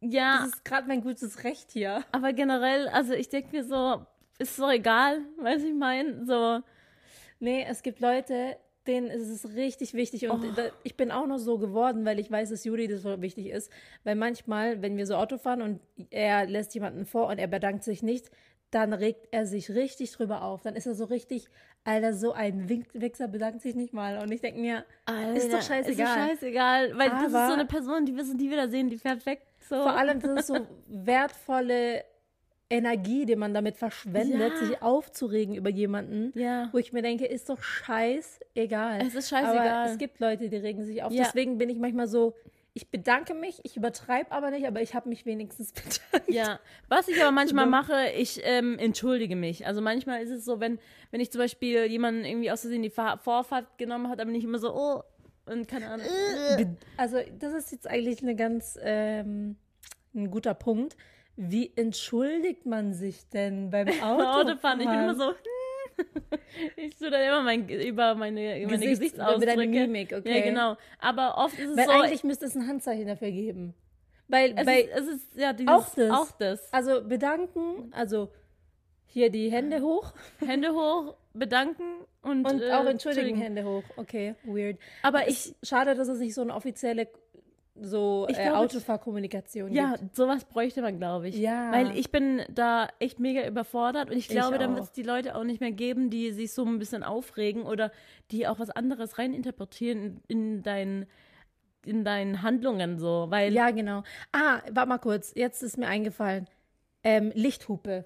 [0.00, 0.38] ja.
[0.42, 2.04] Das ist gerade mein gutes Recht hier.
[2.12, 4.04] Aber generell, also ich denke mir so,
[4.38, 6.60] ist so egal, weiß ich mein, so.
[7.40, 8.56] Nee, es gibt Leute,
[8.88, 10.52] denen ist es richtig wichtig und oh.
[10.56, 13.46] da, ich bin auch noch so geworden, weil ich weiß, dass Juri das so wichtig
[13.46, 13.70] ist,
[14.04, 17.84] weil manchmal, wenn wir so Auto fahren und er lässt jemanden vor und er bedankt
[17.84, 18.30] sich nicht,
[18.70, 20.62] dann regt er sich richtig drüber auf.
[20.62, 21.46] Dann ist er so richtig,
[21.84, 24.18] Alter, so ein Wichser bedankt sich nicht mal.
[24.18, 25.90] Und ich denke mir, Alter, ist doch scheißegal.
[25.90, 28.90] Ist doch scheißegal, weil Aber das ist so eine Person, die wissen die wieder sehen,
[28.90, 29.40] die fährt weg.
[29.60, 29.76] So.
[29.76, 32.04] Vor allem, das ist so wertvolle
[32.70, 34.66] Energie, die man damit verschwendet, ja.
[34.66, 36.68] sich aufzuregen über jemanden, ja.
[36.72, 39.00] wo ich mir denke, ist doch scheißegal.
[39.06, 39.68] Es ist scheißegal.
[39.68, 41.12] Aber es gibt Leute, die regen sich auf.
[41.12, 41.24] Ja.
[41.24, 42.34] Deswegen bin ich manchmal so,
[42.74, 45.72] ich bedanke mich, ich übertreibe aber nicht, aber ich habe mich wenigstens
[46.12, 46.30] bedankt.
[46.30, 49.66] Ja, was ich aber manchmal mache, ich ähm, entschuldige mich.
[49.66, 50.78] Also manchmal ist es so, wenn,
[51.10, 54.58] wenn ich zum Beispiel jemanden irgendwie aus Versehen die Vorfahrt genommen hat, aber nicht immer
[54.58, 55.02] so, oh,
[55.46, 56.06] und keine Ahnung.
[56.98, 59.56] Also das ist jetzt eigentlich eine ganz, ähm,
[60.14, 60.96] ein guter Punkt
[61.38, 64.48] wie entschuldigt man sich denn beim Autofahren?
[64.48, 65.34] Autofahren, ich bin immer so.
[66.76, 69.56] ich tue dann immer mein, über meine, meine Gesichts, Gesichtsausdrücke.
[69.56, 70.38] Mit Mimik, okay.
[70.38, 70.76] Ja, genau.
[70.98, 71.92] Aber oft ist es Weil so.
[71.92, 73.74] eigentlich müsste es ein Handzeichen dafür geben.
[74.26, 76.72] Weil, es, weil ist, es ist ja dieses, auch, das, auch das.
[76.72, 78.30] Also bedanken, also
[79.06, 80.12] hier die Hände hoch.
[80.44, 83.84] Hände hoch, bedanken und, und äh, auch entschuldigen, Hände hoch.
[83.96, 84.78] Okay, weird.
[85.02, 85.54] Aber ich.
[85.62, 87.08] Schade, dass es nicht so eine offizielle
[87.80, 90.16] so äh, glaube, Autofahrkommunikation ja, gibt.
[90.16, 91.36] sowas bräuchte man, glaube ich.
[91.36, 91.72] Ja.
[91.72, 95.02] Weil ich bin da echt mega überfordert und ich glaube, ich dann wird es die
[95.02, 97.90] Leute auch nicht mehr geben, die sich so ein bisschen aufregen oder
[98.30, 101.06] die auch was anderes reininterpretieren in deinen
[101.84, 104.02] in deinen Handlungen so, weil Ja, genau.
[104.32, 106.46] Ah, warte mal kurz, jetzt ist mir eingefallen.
[107.04, 108.04] Ähm, Lichthupe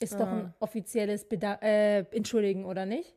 [0.00, 0.18] ist ah.
[0.18, 3.14] doch ein offizielles Beda äh, Entschuldigen, oder nicht?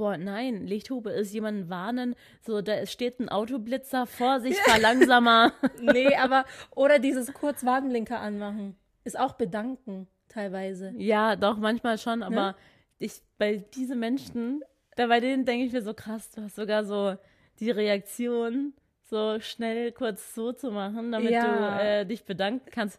[0.00, 5.52] Boah, nein, Lichthupe ist jemanden warnen, so da steht ein Autoblitzer, Vorsicht, fahr langsamer.
[5.78, 8.76] nee, aber oder dieses kurz Warnblinker anmachen.
[9.04, 10.94] ist auch bedanken teilweise.
[10.96, 12.54] Ja, doch, manchmal schon, aber Ne?
[12.98, 14.62] ich, bei diesen Menschen,
[14.96, 17.16] da bei denen denke ich mir so krass, du hast sogar so
[17.58, 21.42] die Reaktion, so schnell kurz so zu machen, damit Ja.
[21.76, 22.98] du äh, dich bedanken kannst.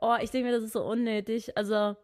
[0.00, 1.56] Oh, ich denke mir, das ist so unnötig.
[1.56, 1.94] Also,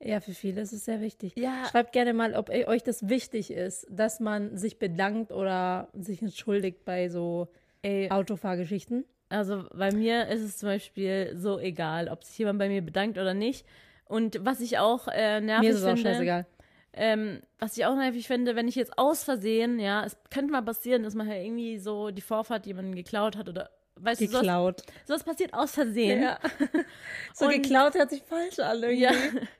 [0.00, 1.32] Ja, für viele ist es sehr wichtig.
[1.36, 1.64] Ja.
[1.70, 6.22] Schreibt gerne mal, ob e- euch das wichtig ist, dass man sich bedankt oder sich
[6.22, 7.48] entschuldigt bei so
[7.82, 9.04] ey, Autofahrgeschichten.
[9.28, 13.18] Also bei mir ist es zum Beispiel so egal, ob sich jemand bei mir bedankt
[13.18, 13.66] oder nicht.
[14.06, 16.46] Und was ich auch äh, nervig Mir ist es auch finde, scheißegal.
[16.94, 20.62] ähm, was ich auch nervig finde, wenn ich jetzt aus Versehen, ja, es könnte mal
[20.62, 23.68] passieren, dass man ja irgendwie so die Vorfahrt jemanden geklaut hat oder
[24.00, 24.82] weißt du, sowas, Geklaut.
[25.06, 26.22] sowas passiert aus Versehen.
[26.22, 26.38] Ja.
[27.34, 29.02] so Und- geklaut hört sich falsch an irgendwie.
[29.02, 29.12] ja,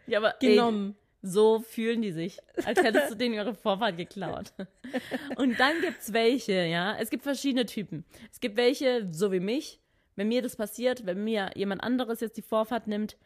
[0.06, 0.96] ja aber ey, Genommen.
[1.22, 4.52] so fühlen die sich, als hättest du denen ihre Vorfahrt geklaut.
[5.36, 6.96] Und dann gibt's welche, ja.
[6.98, 8.04] Es gibt verschiedene Typen.
[8.32, 9.80] Es gibt welche, so wie mich,
[10.16, 13.16] wenn mir das passiert, wenn mir jemand anderes jetzt die Vorfahrt nimmt,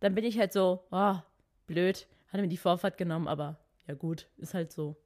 [0.00, 1.14] dann bin ich halt so, oh,
[1.66, 4.96] blöd, hat mir die Vorfahrt genommen, aber ja gut, ist halt so.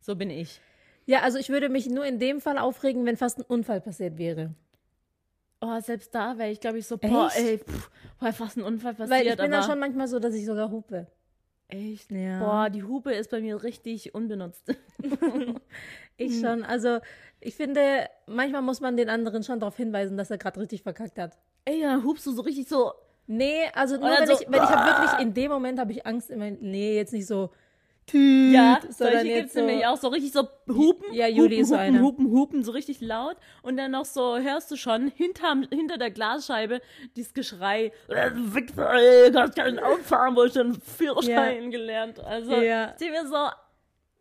[0.00, 0.60] So bin ich.
[1.06, 4.18] Ja, also ich würde mich nur in dem Fall aufregen, wenn fast ein Unfall passiert
[4.18, 4.54] wäre.
[5.60, 7.36] Oh, selbst da wäre ich, glaube ich, so, boah, Echt?
[7.36, 7.90] ey, pff,
[8.20, 10.46] boah, fast ein Unfall passiert, Weil ich bin aber dann schon manchmal so, dass ich
[10.46, 11.06] sogar hupe.
[11.68, 12.38] echt, Ja.
[12.40, 14.74] boah, die Hupe ist bei mir richtig unbenutzt.
[16.20, 16.40] Ich Hm.
[16.40, 16.64] schon.
[16.64, 16.98] Also
[17.40, 21.16] ich finde, manchmal muss man den anderen schon darauf hinweisen, dass er gerade richtig verkackt
[21.18, 21.38] hat.
[21.64, 22.92] ey, dann hupst du so richtig so,
[23.28, 25.92] Nee, also nur Oder wenn so, ich, wenn ich habe wirklich in dem Moment habe
[25.92, 27.50] ich Angst immer, nee, jetzt nicht so
[28.08, 31.12] Tüt, Ja, solche gibt jetzt es so, nämlich auch so richtig so hupen.
[31.12, 32.00] Ja, Juli hupen, ist so hupen, eine.
[32.02, 33.36] hupen, hupen, so richtig laut.
[33.62, 36.80] Und dann noch so, hörst du schon, hinterm, hinter der Glasscheibe,
[37.16, 42.18] dieses Geschrei, ey, kannst keinen Auffahren, wo ich den Führerschein gelernt.
[42.20, 42.90] Also, Ja.
[42.90, 43.36] ich denke mir so,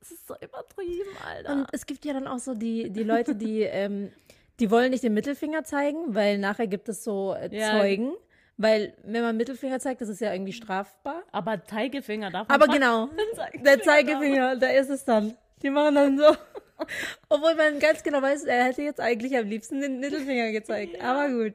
[0.02, 1.54] es ist so übertrieben, Alter.
[1.54, 4.12] Und es gibt ja dann auch so die, die Leute, die, ähm,
[4.60, 7.80] die wollen nicht den Mittelfinger zeigen, weil nachher gibt es so äh, Ja.
[7.80, 8.14] Zeugen.
[8.58, 11.24] Weil, wenn man Mittelfinger zeigt, das ist ja irgendwie strafbar.
[11.32, 15.38] aber Zeigefinger darf man Aber genau, Zeigefinger der Zeigefinger, da ist es dann.
[15.62, 16.36] Die machen dann so.
[17.30, 21.02] Obwohl man ganz genau weiß, er hätte jetzt eigentlich am liebsten den Mittelfinger gezeigt.
[21.02, 21.54] Aber gut.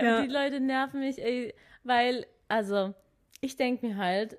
[0.00, 0.22] Ja.
[0.22, 2.94] Die Leute nerven mich, ey, weil, also,
[3.40, 4.38] ich denke mir halt,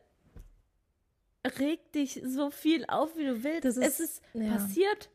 [1.59, 3.65] reg dich so viel auf, wie du willst.
[3.65, 4.51] Das ist- es ist ja.
[4.53, 5.09] passiert.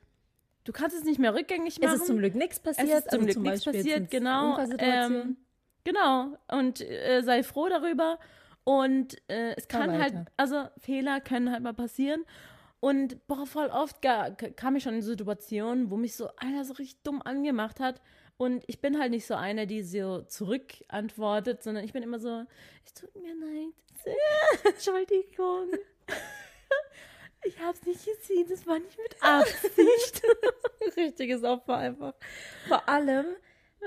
[0.64, 1.96] Du kannst es nicht mehr rückgängig Es machen.
[1.96, 2.88] ist zum Glück nichts passiert.
[2.88, 4.59] Es ist zum also Glück nichts passiert, genau.
[4.79, 5.37] Ähm,
[5.85, 6.37] genau.
[6.49, 8.18] Und äh, sei froh darüber.
[8.64, 12.25] Und äh, es kann halt, also Fehler können halt mal passieren.
[12.81, 17.03] Und boah, voll oft kam ich schon in Situationen, wo mich so einer so richtig
[17.03, 18.01] dumm angemacht hat.
[18.37, 22.44] Und ich bin halt nicht so eine, die so zurückantwortet, sondern ich bin immer so,
[22.85, 23.73] es tut mir leid.
[24.64, 25.68] Entschuldigung.
[27.47, 30.23] Ich hab's nicht gesehen, das war nicht mit Absicht.
[30.97, 32.14] richtiges Opfer einfach.
[32.66, 33.27] Vor allem,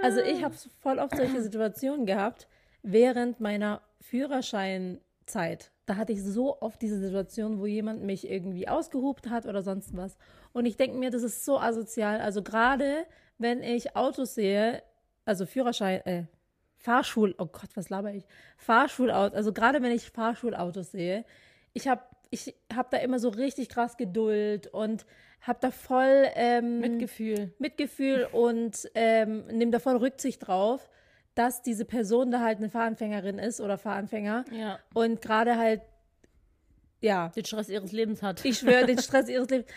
[0.01, 2.47] also ich habe voll oft solche Situationen gehabt
[2.83, 5.71] während meiner Führerscheinzeit.
[5.85, 9.95] Da hatte ich so oft diese Situation, wo jemand mich irgendwie ausgehupt hat oder sonst
[9.95, 10.17] was.
[10.53, 12.19] Und ich denke mir, das ist so asozial.
[12.19, 13.05] Also gerade
[13.37, 14.83] wenn ich Autos sehe,
[15.25, 16.23] also Führerschein, äh,
[16.77, 18.25] Fahrschul, oh Gott, was laber ich?
[18.57, 21.25] Fahrschulautos, also gerade wenn ich Fahrschulautos sehe,
[21.73, 25.05] ich habe ich hab da immer so richtig krass Geduld und
[25.41, 27.53] habe da voll ähm, Mitgefühl.
[27.59, 30.89] Mitgefühl und ähm, nehme da voll Rücksicht drauf,
[31.35, 34.79] dass diese Person da halt eine Fahranfängerin ist oder Fahranfänger Ja.
[34.93, 35.81] und gerade halt,
[37.01, 38.43] ja, Den Stress ihres Lebens hat.
[38.43, 39.69] ich schwöre, den Stress ihres Lebens.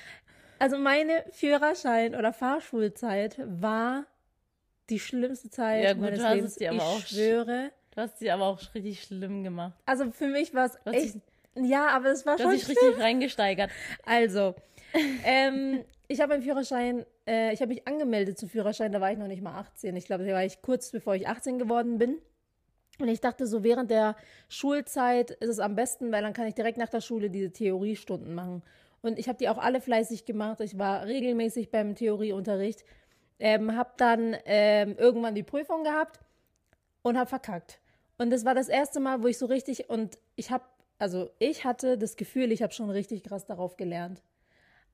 [0.59, 4.07] Also meine Führerschein- oder Fahrschulzeit war
[4.89, 6.51] die schlimmste Zeit Ja, gut, meines du hast Lebens.
[6.53, 7.71] es dir aber ich auch sch- schwöre.
[7.95, 9.75] Du hast sie aber auch richtig schlimm gemacht.
[9.87, 11.17] Also für mich war es echt.
[11.57, 13.71] Ja, aber es war Du schon hast dich richtig reingesteigert.
[14.07, 14.55] Also,
[15.25, 19.19] ähm, ich habe meinen Führerschein, äh, ich habe mich angemeldet zum Führerschein, da war ich
[19.19, 19.95] noch nicht mal 18.
[19.97, 22.19] Ich glaube, da war ich kurz bevor ich 18 geworden bin.
[22.99, 24.17] Und ich dachte so, während der
[24.49, 28.35] Schulzeit ist es am besten, weil dann kann ich direkt nach der Schule diese Theoriestunden
[28.35, 28.63] machen.
[29.03, 30.61] Und ich habe die auch alle fleißig gemacht.
[30.61, 32.85] Ich war regelmäßig beim Theorieunterricht.
[33.39, 36.21] Ähm, habe dann ähm, irgendwann die Prüfung gehabt
[37.03, 37.81] und habe verkackt.
[38.19, 40.65] Und das war das erste Mal, wo ich so richtig und ich habe,
[40.99, 44.23] also ich hatte das Gefühl, ich habe schon richtig krass darauf gelernt.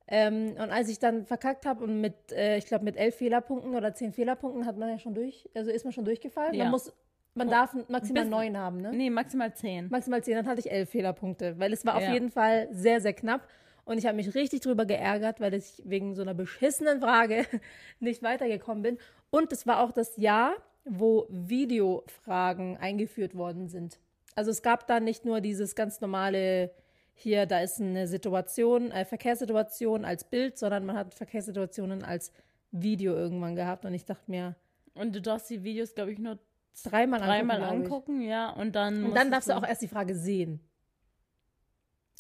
[0.08, 3.74] Ähm, und als ich dann verkackt habe und mit, äh, ich glaube mit elf Fehlerpunkten
[3.74, 6.54] oder zehn Fehlerpunkten hat man ja schon durch, also ist man schon durchgefallen.
[6.54, 6.64] Ja.
[6.64, 6.92] Man muss,
[7.34, 8.92] man darf maximal Bis- neun haben, ne?
[8.92, 9.88] Nee, maximal zehn.
[9.90, 12.12] Maximal zehn, dann hatte ich elf Fehlerpunkte, weil es war auf Ja.
[12.12, 13.48] jeden Fall sehr, sehr knapp.
[13.84, 17.44] Und ich habe mich richtig drüber geärgert, weil ich wegen so einer beschissenen Frage
[18.00, 18.98] nicht weitergekommen bin.
[19.30, 23.98] Und es war auch das Jahr, wo Videofragen eingeführt worden sind.
[24.34, 26.70] Also es gab da nicht nur dieses ganz normale,
[27.18, 32.30] hier, da ist eine Situation, äh, Verkehrssituation als Bild, sondern man hat Verkehrssituationen als
[32.70, 33.84] Video irgendwann gehabt.
[33.86, 34.54] Und ich dachte mir,
[34.94, 36.38] Und du darfst die Videos, glaube ich, nur
[36.84, 37.80] dreimal, dreimal angucken.
[37.80, 37.84] ich.
[37.86, 39.04] angucken, ja, und dann.
[39.06, 40.60] Und dann darfst du auch erst die Frage sehen.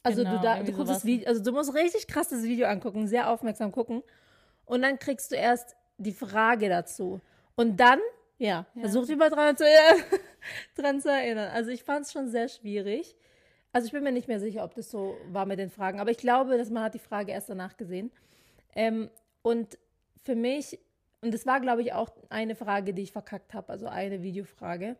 [0.02, 1.04] Also Genau, du, da, du guckst das.
[1.04, 4.02] Video, also du musst richtig krass das Video angucken, sehr aufmerksam gucken.
[4.64, 7.20] Und dann kriegst du erst die Frage dazu.
[7.54, 7.98] Und dann,
[8.38, 8.80] ja, Ja.
[8.80, 9.64] versuch dich mal dran zu,
[10.76, 11.50] dran zu erinnern.
[11.52, 13.14] Also ich fand es schon sehr schwierig.
[13.76, 16.00] Also ich bin mir nicht mehr sicher, ob das so war mit den Fragen.
[16.00, 18.10] Aber ich glaube, dass man hat die Frage erst danach gesehen.
[18.74, 19.10] Ähm,
[19.42, 19.76] und
[20.24, 20.78] für mich,
[21.20, 24.96] und das war, glaube ich, auch eine Frage, die ich verkackt habe, also eine Videofrage.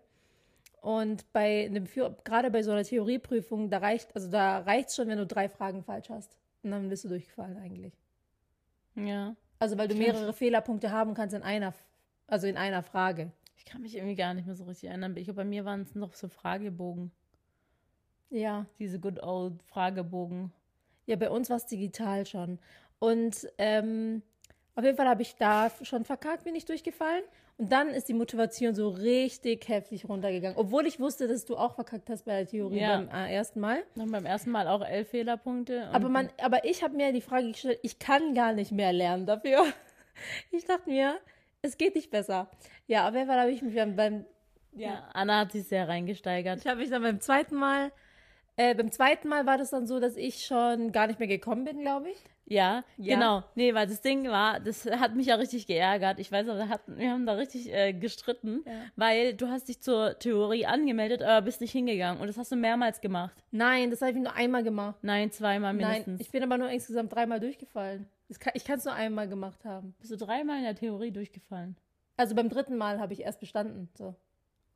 [0.83, 1.87] Und bei einem
[2.23, 5.83] gerade bei so einer Theorieprüfung, da reicht, also da reicht schon, wenn du drei Fragen
[5.83, 6.37] falsch hast.
[6.63, 7.95] Und dann bist du durchgefallen eigentlich.
[8.95, 9.37] Ja.
[9.59, 11.73] Also weil du mehrere Fehlerpunkte haben kannst in einer,
[12.27, 13.33] also in einer Frage.
[13.57, 15.17] Ich kann mich irgendwie gar nicht mehr so richtig erinnern.
[15.17, 17.11] Ich glaube, bei mir waren es noch so Fragebogen.
[18.31, 18.67] Ja.
[18.79, 20.53] Diese good old Fragebogen.
[21.07, 22.59] Ja, bei uns war es digital schon.
[22.99, 24.23] Und ähm,
[24.75, 27.23] auf jeden Fall habe ich da schon verkackt, bin ich durchgefallen.
[27.59, 30.59] Und dann ist die Motivation so richtig heftig runtergegangen.
[30.59, 32.99] Obwohl ich wusste, dass du auch verkackt hast bei der Theorie Ja.
[32.99, 33.83] beim äh, ersten Mal.
[33.95, 35.85] Dann beim ersten Mal auch elf Fehlerpunkte.
[35.89, 38.93] und- Aber, man, aber ich habe mir die Frage gestellt, ich kann gar nicht mehr
[38.93, 39.65] lernen dafür.
[40.51, 41.19] Ich dachte mir,
[41.61, 42.51] es geht nicht besser.
[42.87, 44.25] Ja, auf jeden Fall habe ich mich dann beim,
[44.73, 46.61] Ja, Anna hat sich sehr reingesteigert.
[46.61, 47.93] ich habe mich dann beim zweiten Mal,
[48.57, 51.65] äh, beim zweiten Mal war das dann so, dass ich schon gar nicht mehr gekommen
[51.65, 52.17] bin, glaube ich.
[52.49, 53.15] Ja, Ja.
[53.17, 53.43] genau.
[53.57, 56.21] Nee, weil das Ding war, das hat mich ja richtig geärgert.
[56.21, 58.73] Ich weiß, aber hat, wir haben da richtig äh, gestritten, Ja.
[58.95, 62.21] weil du hast dich zur Theorie angemeldet, aber bist nicht hingegangen.
[62.21, 63.35] Und das hast du mehrmals gemacht.
[63.51, 64.97] Nein, das habe ich nur einmal gemacht.
[65.03, 66.07] Nein, zweimal mindestens.
[66.07, 68.07] Nein, ich bin aber nur insgesamt dreimal durchgefallen.
[68.39, 69.95] Kann, ich kann es nur einmal gemacht haben.
[69.99, 71.77] bist du dreimal in der Theorie durchgefallen.
[72.17, 73.89] Also beim dritten Mal habe ich erst bestanden.
[73.99, 74.15] So.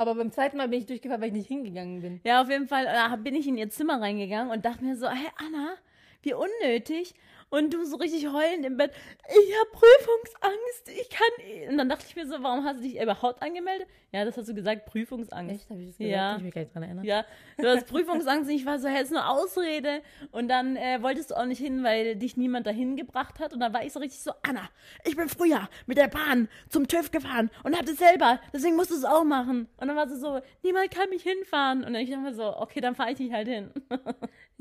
[0.00, 2.20] Aber beim zweiten Mal bin ich durchgefallen, weil ich nicht hingegangen bin.
[2.24, 5.06] Ja, auf jeden Fall äh, bin ich in ihr Zimmer reingegangen und dachte mir so,
[5.06, 5.74] hey Anna,
[6.22, 7.14] wie unnötig.
[7.50, 8.92] Und du so richtig heulend im Bett,
[9.28, 11.70] ich habe Prüfungsangst, ich kann.
[11.70, 13.88] Und dann dachte ich mir so, warum hast du dich überhaupt angemeldet?
[14.12, 15.54] Ja, das hast du gesagt, Prüfungsangst.
[15.54, 15.70] Echt?
[15.70, 16.12] Habe ich das gesagt?
[16.12, 16.36] Ja.
[16.36, 17.04] Ich mich gar nicht dran erinnern.
[17.04, 17.24] Ja,
[17.58, 20.02] du hast Prüfungsangst und ich war so, hey, ist nur Ausrede.
[20.30, 23.52] Und dann äh, wolltest du auch nicht hin, weil dich niemand dahin gebracht hat.
[23.52, 24.68] Und dann war ich so richtig so, Anna,
[25.04, 28.90] ich bin früher mit der Bahn zum TÜV gefahren und hab das selber, deswegen musst
[28.90, 29.68] du es auch machen.
[29.76, 31.84] Und dann war sie so, niemand kann mich hinfahren.
[31.84, 33.70] Und dann ich dachte mir so, okay, dann fahre ich nicht halt hin.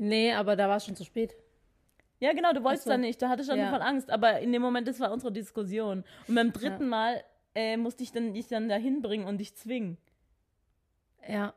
[0.02, 1.34] Nee, aber da war es schon zu spät.
[2.20, 2.90] Ja, genau, du wolltest so.
[2.90, 3.70] da nicht, da hatte ich schon Ja.
[3.70, 4.10] voll Angst.
[4.10, 6.04] Aber in dem Moment, das war unsere Diskussion.
[6.28, 7.22] Und beim dritten Mal
[7.54, 9.98] äh, musste ich dann dich dann dahin bringen und dich zwingen.
[11.28, 11.52] Ja.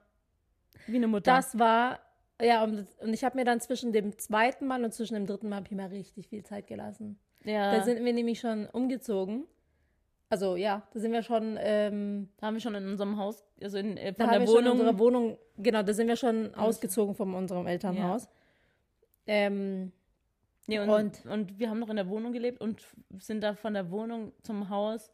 [0.88, 1.32] Wie eine Mutter.
[1.36, 2.00] Das war,
[2.42, 5.50] ja, und, und ich habe mir dann zwischen dem zweiten Mal und zwischen dem dritten
[5.50, 7.20] Mal habe ich richtig viel Zeit gelassen.
[7.44, 9.46] ja, Da sind wir nämlich schon umgezogen.
[10.30, 13.78] Also ja, da sind wir schon, ähm, da haben wir schon in unserem Haus, also
[13.78, 14.72] in, äh, da von der Wohnung.
[14.72, 18.28] unsere Wohnung, genau, da sind wir schon ausgezogen von unserem Elternhaus.
[19.28, 19.92] Ähm,
[20.68, 22.82] Nee, und, Und- und, wir haben noch in der Wohnung gelebt und
[23.20, 25.12] sind da von der Wohnung zum Haus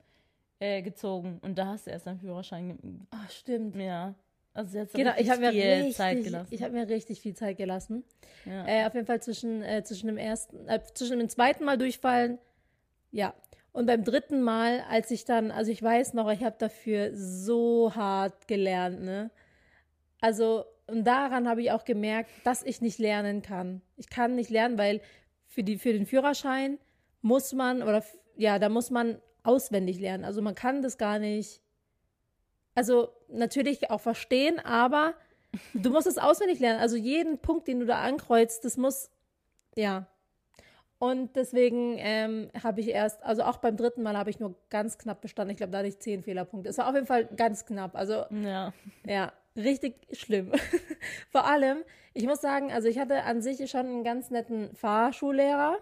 [0.60, 1.40] äh, gezogen.
[1.42, 3.08] Und da hast du erst deinen Führerschein.
[3.12, 3.76] ach, stimmt.
[3.76, 4.14] Ja.
[4.54, 6.54] Also jetzt Genau, ich habe mir viel richtig, Zeit gelassen.
[6.54, 8.04] ich habe mir richtig viel Zeit gelassen.
[8.46, 8.68] ja.
[8.68, 12.40] Äh, auf jeden Fall zwischen, äh, zwischen dem ersten, äh, zwischen dem zweiten Mal durchfallen,
[13.12, 13.34] ja.
[13.72, 17.94] Und beim dritten Mal, als ich dann, also ich weiß noch, ich habe dafür so
[17.96, 19.30] hart gelernt, ne?
[20.20, 23.82] Also, und daran habe ich auch gemerkt, dass ich nicht lernen kann.
[23.96, 25.00] Ich kann nicht lernen, weil
[25.50, 26.78] für, die, für den Führerschein
[27.22, 28.04] muss man, oder
[28.38, 30.24] ja, da muss man auswendig lernen.
[30.24, 31.62] Also man kann das gar nicht,
[32.76, 35.16] also natürlich auch verstehen, aber
[35.74, 36.80] du musst es auswendig lernen.
[36.80, 39.12] Also jeden Punkt, den du da ankreuzt, das muss,
[39.76, 40.08] ja.
[41.00, 44.98] Und deswegen ähm, habe ich erst, also auch beim dritten Mal habe ich nur ganz
[44.98, 45.52] knapp bestanden.
[45.52, 46.70] Ich glaube, da hatte ich zehn Fehlerpunkte.
[46.70, 47.96] Es war auf jeden Fall ganz knapp.
[47.96, 48.74] Also ja.
[49.06, 50.52] ja, richtig schlimm.
[51.32, 51.84] Vor allem,
[52.14, 55.78] ich muss sagen, also ich hatte an sich schon einen ganz netten Fahrschullehrer.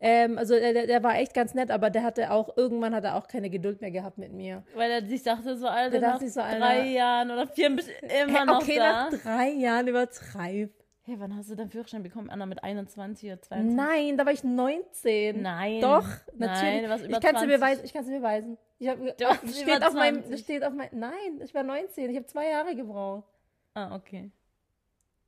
[0.00, 3.16] Ähm, also der, der- war echt ganz nett, aber der hatte auch, irgendwann hat er
[3.16, 4.62] auch keine Geduld mehr gehabt mit mir.
[4.76, 7.48] Weil er sich dachte so, Alter, Der dachte nach sich so, Alter- drei Jahren oder
[7.48, 7.90] vier bist
[8.22, 10.70] immer noch okay, nach drei Jahren übertreib.
[11.08, 12.28] Hey, wann hast du deinen Führerschein bekommen?
[12.28, 13.74] Anna mit 21 oder 22?
[13.74, 15.40] Nein, da war ich 19.
[15.40, 15.80] Nein.
[15.80, 16.82] Doch, Nein, natürlich.
[16.82, 17.56] du warst über ich kann es dir 20.
[17.60, 17.84] beweisen.
[17.86, 18.58] Ich kann es dir beweisen.
[18.78, 20.30] Ich hab, Du warst das steht auf meinem, 20.
[20.32, 22.10] das steht auf mein, nein, ich war 19.
[22.10, 23.24] Ich habe zwei Jahre gebraucht.
[23.72, 24.30] Ah, okay.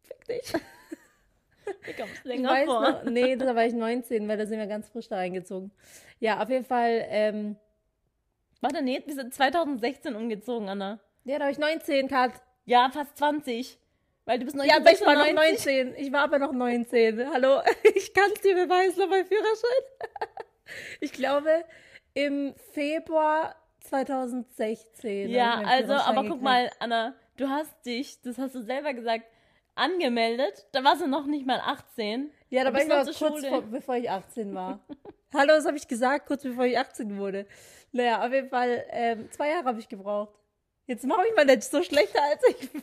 [0.03, 0.53] Fick dich.
[1.87, 2.81] Mir kommt es Ich länger weiß vor.
[2.83, 5.71] noch, nee, da war ich 19, weil da sind wir ganz frisch da reingezogen.
[6.19, 7.57] Ja, auf jeden Fall, ähm,
[8.61, 11.01] Warte, nee, wir sind 2016 umgezogen, Anna.
[11.25, 12.33] ja, da war ich 19, Kat.
[12.67, 13.79] Ja, fast 20.
[14.25, 15.85] Weil du bist Ja, aber ich war noch 1996.
[15.95, 16.05] 19.
[16.07, 17.33] Ich war aber noch 19.
[17.33, 17.61] Hallo,
[17.95, 19.85] ich kann es dir beweisen meinem Führerschein.
[21.01, 21.65] Ich glaube,
[22.15, 25.27] im Februar 2016.
[25.27, 26.43] hab Ja, also, aber guck gekriegt.
[26.43, 29.25] mal, Anna, du hast dich, das hast du selber gesagt,
[29.75, 30.69] angemeldet.
[30.73, 32.31] Da warst du noch nicht mal 18.
[32.51, 33.49] Ja, da war ich noch kurz Schule.
[33.49, 34.79] vor, bevor ich 18 war.
[35.35, 37.47] Hallo, das habe ich gesagt, kurz bevor ich 18 wurde.
[37.93, 40.35] Naja, auf jeden Fall, ähm, zwei Jahre habe ich gebraucht.
[40.87, 42.83] Jetzt mache ich mal nicht so schlechter, als ich bin.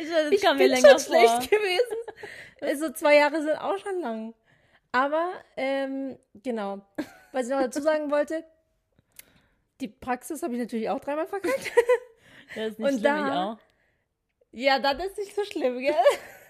[0.00, 1.16] Ich, das Ich kam bin mir länger schon vor.
[1.16, 1.96] schlecht gewesen.
[2.60, 4.34] Also zwei Jahre sind auch schon lang.
[4.90, 6.80] Aber, ähm, genau.
[7.32, 8.44] Was ich noch dazu sagen wollte,
[9.82, 11.70] die Praxis habe ich natürlich auch dreimal verkackt.
[12.54, 13.58] Das ist nicht Und schlimm, da- auch.
[14.52, 15.94] Ja, dann ist nicht so schlimm, gell?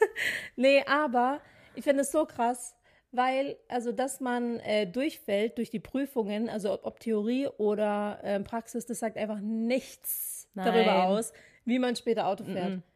[0.57, 1.41] nee, aber
[1.75, 2.77] ich finde es so krass,
[3.11, 8.45] weil, also, dass man äh, durchfällt durch die Prüfungen, also ob, ob Theorie oder ähm,
[8.45, 11.07] Praxis, das sagt einfach nichts darüber Nein.
[11.07, 11.33] aus,
[11.65, 12.69] wie man später Auto fährt.
[12.71, 12.83] Mhm.
[12.85, 12.96] Jetzt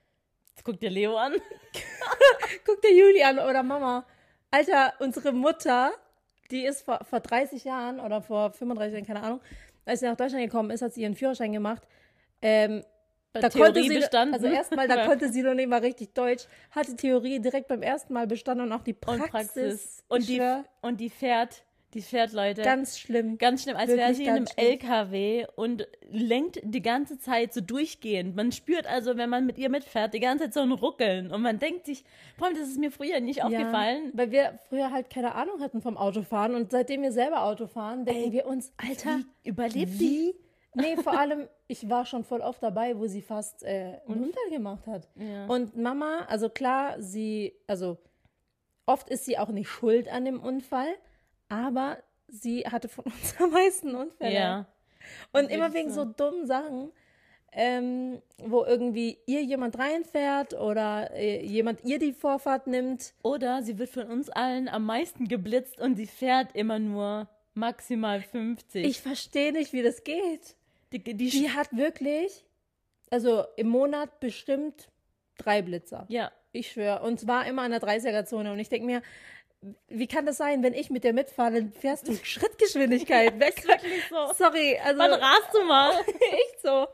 [0.64, 1.34] guck dir Leo an.
[2.64, 4.04] Guck dir Juli an oder Mama.
[4.50, 5.92] Alter, unsere Mutter,
[6.50, 9.40] die ist vor, vor 30 Jahren oder vor 35 Jahren, keine Ahnung,
[9.84, 11.82] als sie nach Deutschland gekommen ist, hat sie ihren Führerschein gemacht.
[12.42, 12.84] Ähm,
[13.32, 14.34] da konnte Theorie sie, bestanden.
[14.34, 17.82] also erstmal, da konnte sie noch nicht mal richtig Deutsch, hat die Theorie direkt beim
[17.82, 19.22] ersten Mal bestanden und auch die Praxis.
[19.22, 20.04] und Praxis.
[20.08, 20.42] Und die,
[20.80, 21.62] und die fährt,
[21.94, 22.62] die fährt, Leute.
[22.62, 23.36] ganz schlimm.
[23.38, 24.66] Ganz schlimm, als wäre Wirklich sie in einem schlimm.
[24.66, 28.36] LKW und lenkt die ganze Zeit so durchgehend.
[28.36, 31.32] Man spürt also, wenn man mit ihr mitfährt, die ganze Zeit so ein Ruckeln.
[31.32, 32.04] Und man denkt sich,
[32.38, 34.06] vor allem, das ist mir früher nicht aufgefallen.
[34.06, 37.66] Ja, weil wir früher halt keine Ahnung hatten vom Autofahren und seitdem wir selber Auto
[37.66, 40.34] fahren, denken wir uns, Alter, Wie überlebt die?
[40.34, 40.34] wie?
[40.74, 44.50] Nee, vor allem, ich war schon voll oft dabei, wo sie fast äh, einen Unfall
[44.50, 45.08] gemacht hat.
[45.16, 45.46] Ja.
[45.46, 47.98] Und Mama, also klar, sie, also
[48.86, 50.88] oft ist sie auch nicht schuld an dem Unfall,
[51.50, 54.34] aber sie hatte von uns am meisten Unfälle.
[54.34, 54.66] Ja.
[55.32, 56.04] Und immer wegen so.
[56.04, 56.90] so dummen Sachen,
[57.52, 63.12] ähm, wo irgendwie ihr jemand reinfährt oder äh, jemand ihr die Vorfahrt nimmt.
[63.22, 68.22] Oder sie wird von uns allen am meisten geblitzt und sie fährt immer nur maximal
[68.22, 68.86] 50.
[68.86, 70.54] Ich verstehe nicht, wie das geht.
[70.92, 72.44] die, die, Die hat wirklich,
[73.10, 74.88] also im Monat bestimmt
[75.36, 76.06] drei Blitzer.
[76.08, 77.02] ja, Ich schwöre.
[77.02, 78.52] Und zwar immer an der 30er-Zone.
[78.52, 79.02] Und ich denke mir,
[79.88, 83.62] wie kann das sein, wenn ich mit dir mitfahre, dann fährst du Schrittgeschwindigkeit weg.
[83.66, 84.32] wirklich so.
[84.34, 85.90] Sorry, also Wann rast du mal?
[86.32, 86.86] echt so.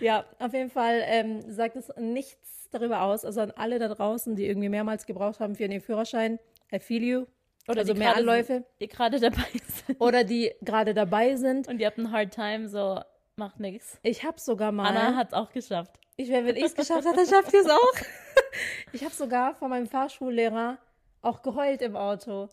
[0.00, 3.24] Ja, auf jeden Fall ähm, sagt es nichts darüber aus.
[3.24, 6.38] Also an alle da draußen, die irgendwie mehrmals gebraucht haben für ihren Führerschein,
[6.72, 7.26] I feel you.
[7.68, 8.54] Oder also die mehr Anläufe.
[8.54, 9.44] sind- Die gerade dabei
[9.86, 10.00] sind.
[10.00, 11.68] Oder die gerade dabei sind.
[11.68, 13.00] Und ihr habt einen Hard Time, so
[13.36, 13.98] macht nix.
[14.02, 14.88] Ich habe sogar mal.
[14.88, 15.92] Anna hat's auch geschafft.
[16.16, 17.92] Ich wäre, wenn ich es geschafft habe, dann schafft ihr es auch.
[18.92, 20.76] Ich habe sogar von meinem Fahrschullehrer
[21.22, 22.48] auch geheult im Auto.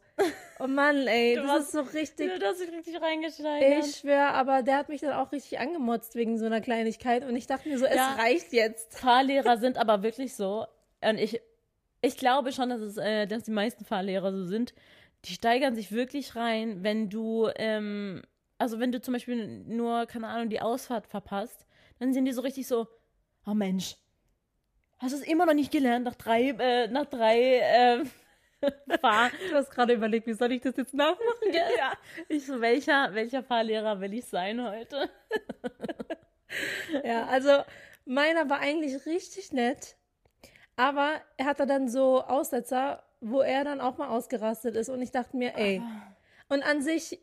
[0.60, 2.40] Oh Mann, ey, Du das warst- ist so richtig.
[2.40, 3.86] Du hast dich richtig reingesteigert.
[3.86, 7.36] Ich schwöre, aber der hat mich dann auch richtig angemotzt wegen so einer Kleinigkeit und
[7.36, 8.14] ich dachte mir so, es Ja.
[8.16, 8.98] reicht jetzt.
[9.00, 10.66] Fahrlehrer sind aber wirklich so.
[11.02, 11.42] Und ich,
[12.02, 14.74] ich glaube schon, dass, es, äh, dass die meisten Fahrlehrer so sind.
[15.26, 18.22] Die steigern sich wirklich rein, wenn du, ähm,
[18.58, 21.66] also wenn du zum Beispiel nur, keine Ahnung, die Ausfahrt verpasst,
[22.00, 22.88] dann sind die so richtig so,
[23.46, 23.96] oh Mensch,
[25.00, 28.10] hast du es immer noch nicht gelernt nach drei, äh, nach drei, ähm,
[29.02, 29.32] Fahr.
[29.50, 31.54] Du hast gerade überlegt, wie soll ich das jetzt nachmachen?
[31.54, 31.94] ja.
[32.28, 35.10] Ich so, welcher, welcher Fahrlehrer will ich sein heute?
[37.04, 37.64] Ja, also
[38.06, 39.96] meiner war eigentlich richtig nett,
[40.76, 45.12] aber er hatte dann so Aussetzer, wo er dann auch mal ausgerastet ist und ich
[45.12, 45.82] dachte mir, ey.
[46.48, 47.20] Und an sich,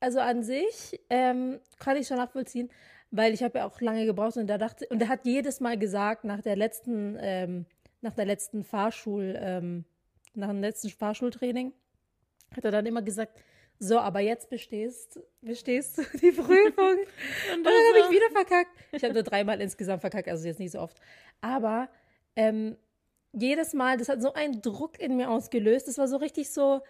[0.00, 2.70] also an sich ähm, kann ich schon nachvollziehen,
[3.10, 5.76] weil ich habe ja auch lange gebraucht und da dachte und er hat jedes Mal
[5.78, 7.66] gesagt nach der letzten, ähm,
[8.00, 9.84] nach der letzten Fahrschul, ähm,
[10.34, 11.72] nach dem letzten Fahrschultraining,
[12.56, 13.40] hat er dann immer gesagt,
[13.78, 16.48] so, aber jetzt bestehst, bestehst du die Prüfung.
[17.54, 18.70] Und dann habe ich wieder verkackt.
[18.92, 20.98] Ich habe nur dreimal insgesamt verkackt, also jetzt nicht so oft.
[21.40, 21.88] Aber
[22.36, 22.76] ähm,
[23.32, 25.88] jedes Mal, das hat so einen Druck in mir ausgelöst.
[25.88, 26.82] Das war so richtig so,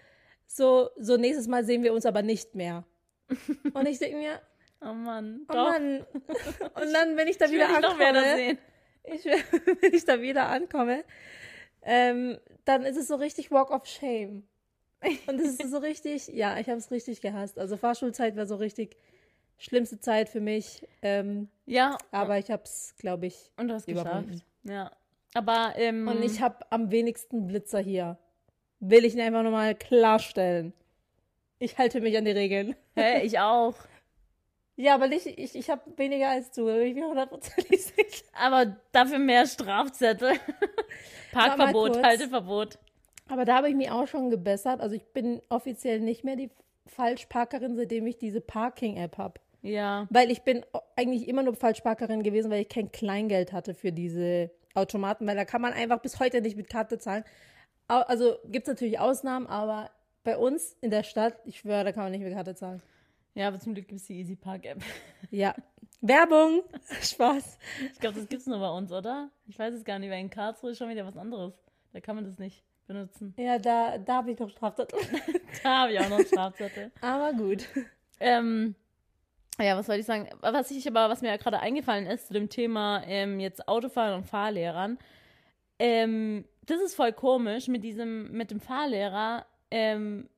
[0.46, 2.85] so, so nächstes Mal sehen wir uns aber nicht mehr.
[3.72, 4.40] Und ich denke mir,
[4.85, 5.70] Oh Mann, oh doch.
[5.70, 6.00] Mann.
[6.00, 8.59] Und dann, wenn ich da ich wieder ankomme,
[9.05, 9.24] ich,
[9.81, 11.05] wenn ich da wieder ankomme,
[11.83, 14.45] ähm, dann ist es so richtig Walk of Shame.
[15.27, 17.59] Und es ist so richtig, ja, ich habe es richtig gehasst.
[17.59, 18.97] Also Fahrschulzeit war so richtig
[19.59, 20.87] schlimmste Zeit für mich.
[21.03, 24.27] Ähm, Ja, aber ich habe es, glaube ich, und du hast überwunden.
[24.31, 24.47] geschafft.
[24.64, 24.90] Ja.
[25.35, 28.18] Aber, ähm, Und ich habe am wenigsten Blitzer hier.
[28.81, 30.73] Will ich einfach nochmal klarstellen.
[31.59, 32.75] Ich halte mich an die Regeln.
[32.97, 33.75] Hä, ich auch.
[34.75, 38.25] Ja, aber nicht, ich, ich habe weniger als du, bin ich mir hundertprozentig sicher.
[38.33, 40.33] Aber dafür mehr Strafzettel.
[41.33, 42.03] Parkverbot.
[42.03, 42.79] Halteverbot.
[43.29, 44.81] Aber da habe ich mich auch schon gebessert.
[44.81, 46.51] Also ich bin offiziell nicht mehr die
[46.87, 49.41] Falschparkerin, seitdem ich diese Parking-App habe.
[49.62, 50.07] Ja.
[50.11, 50.64] Weil ich bin
[50.97, 55.45] eigentlich immer nur Falschparkerin gewesen, weil ich kein Kleingeld hatte für diese Automaten, weil da
[55.45, 57.24] kann man einfach bis heute nicht mit Karte zahlen.
[57.89, 59.91] Also gibt es natürlich Ausnahmen, aber
[60.24, 62.83] bei uns in der Stadt, ich schwöre, da kann man nicht mit Karte zahlen.
[63.35, 64.83] Ja, aber zum Glück gibt es die Easy Park App.
[65.30, 65.55] Ja.
[66.01, 66.62] Werbung!
[67.03, 67.59] Spaß.
[67.93, 69.30] Ich glaube, das gibt's nur bei uns, oder?
[69.47, 71.55] Ich weiß es gar nicht, weil in Karlsruhe ist schon wieder was anderes.
[71.93, 73.33] Da kann man das nicht benutzen.
[73.39, 74.93] Ja, da, da habe ich noch Straftat.
[75.62, 76.91] Da habe ich auch noch Strafzettel.
[77.01, 77.68] Aber gut.
[78.18, 78.74] ähm,
[79.61, 80.28] Ja, was soll ich sagen?
[80.41, 84.14] Was ich aber, was mir ja gerade eingefallen ist zu dem Thema ähm, jetzt Autofahren
[84.14, 84.99] und Fahrlehrern,
[85.78, 89.47] ähm, das ist voll komisch mit diesem, mit dem Fahrlehrer.
[89.70, 90.28] Ähm,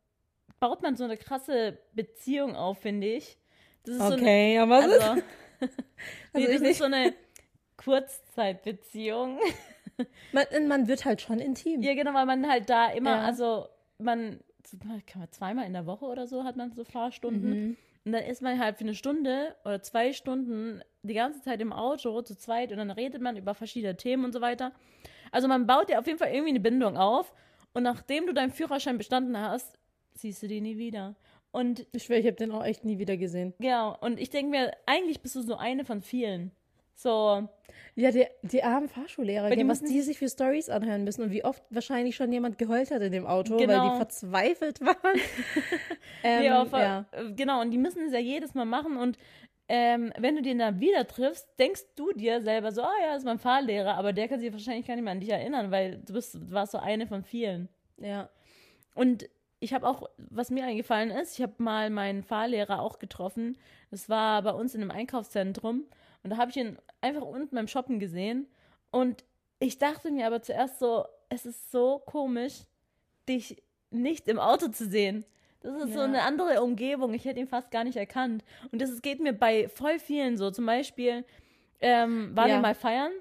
[0.64, 3.36] baut man so eine krasse Beziehung auf, finde ich.
[3.84, 5.24] Das ist okay, so eine, aber was also, ist?
[6.32, 7.12] nee, das ist so eine
[7.76, 9.38] Kurzzeitbeziehung.
[10.32, 11.80] Man, man wird halt schon intim.
[11.80, 13.20] Ja, genau, weil man halt da immer, ja.
[13.20, 14.40] also man,
[15.06, 17.50] kann man zweimal in der Woche oder so hat man so Fahrstunden.
[17.50, 17.76] Mhm.
[18.04, 21.72] Und dann ist man halt für eine Stunde oder zwei Stunden die ganze Zeit im
[21.72, 24.72] Auto zu zweit und dann redet man über verschiedene Themen und so weiter.
[25.30, 27.32] Also man baut ja auf jeden Fall irgendwie eine Bindung auf.
[27.72, 29.78] Und nachdem du deinen Führerschein bestanden hast,
[30.14, 31.14] siehst du die nie wieder.
[31.50, 33.54] Und ich schwöre, ich habe den auch echt nie wieder gesehen.
[33.60, 36.50] Ja, und ich denke mir, eigentlich bist du so eine von vielen.
[36.96, 37.48] So.
[37.96, 41.44] Ja, die, die armen Fahrschullehrer, die was die sich für Stories anhören müssen und wie
[41.44, 43.68] oft wahrscheinlich schon jemand geheult hat in dem Auto, genau.
[43.68, 43.96] weil die genau.
[43.96, 45.20] verzweifelt waren.
[46.24, 47.06] ähm, ja, ja.
[47.36, 49.16] Genau, und die müssen es ja jedes Mal machen und
[49.68, 53.12] ähm, wenn du den dann wieder triffst, denkst du dir selber so, ah oh ja,
[53.12, 55.70] das ist mein Fahrlehrer, aber der kann sich wahrscheinlich gar nicht mehr an dich erinnern,
[55.70, 57.68] weil du bist, du warst so eine von vielen.
[57.98, 58.28] Ja.
[58.94, 59.28] Und
[59.64, 63.56] ich habe auch, was mir eingefallen ist, ich habe mal meinen Fahrlehrer auch getroffen.
[63.90, 65.84] Das war bei uns in einem Einkaufszentrum.
[66.22, 68.46] Und da habe ich ihn einfach unten beim Shoppen gesehen.
[68.90, 69.24] Und
[69.60, 72.64] ich dachte mir aber zuerst so, es ist so komisch,
[73.26, 75.24] dich nicht im Auto zu sehen.
[75.60, 75.94] Das ist ja.
[75.94, 77.14] so eine andere Umgebung.
[77.14, 78.44] Ich hätte ihn fast gar nicht erkannt.
[78.70, 80.50] Und das geht mir bei voll vielen so.
[80.50, 81.24] Zum Beispiel
[81.80, 82.56] ähm, waren ja.
[82.56, 83.12] wir mal feiern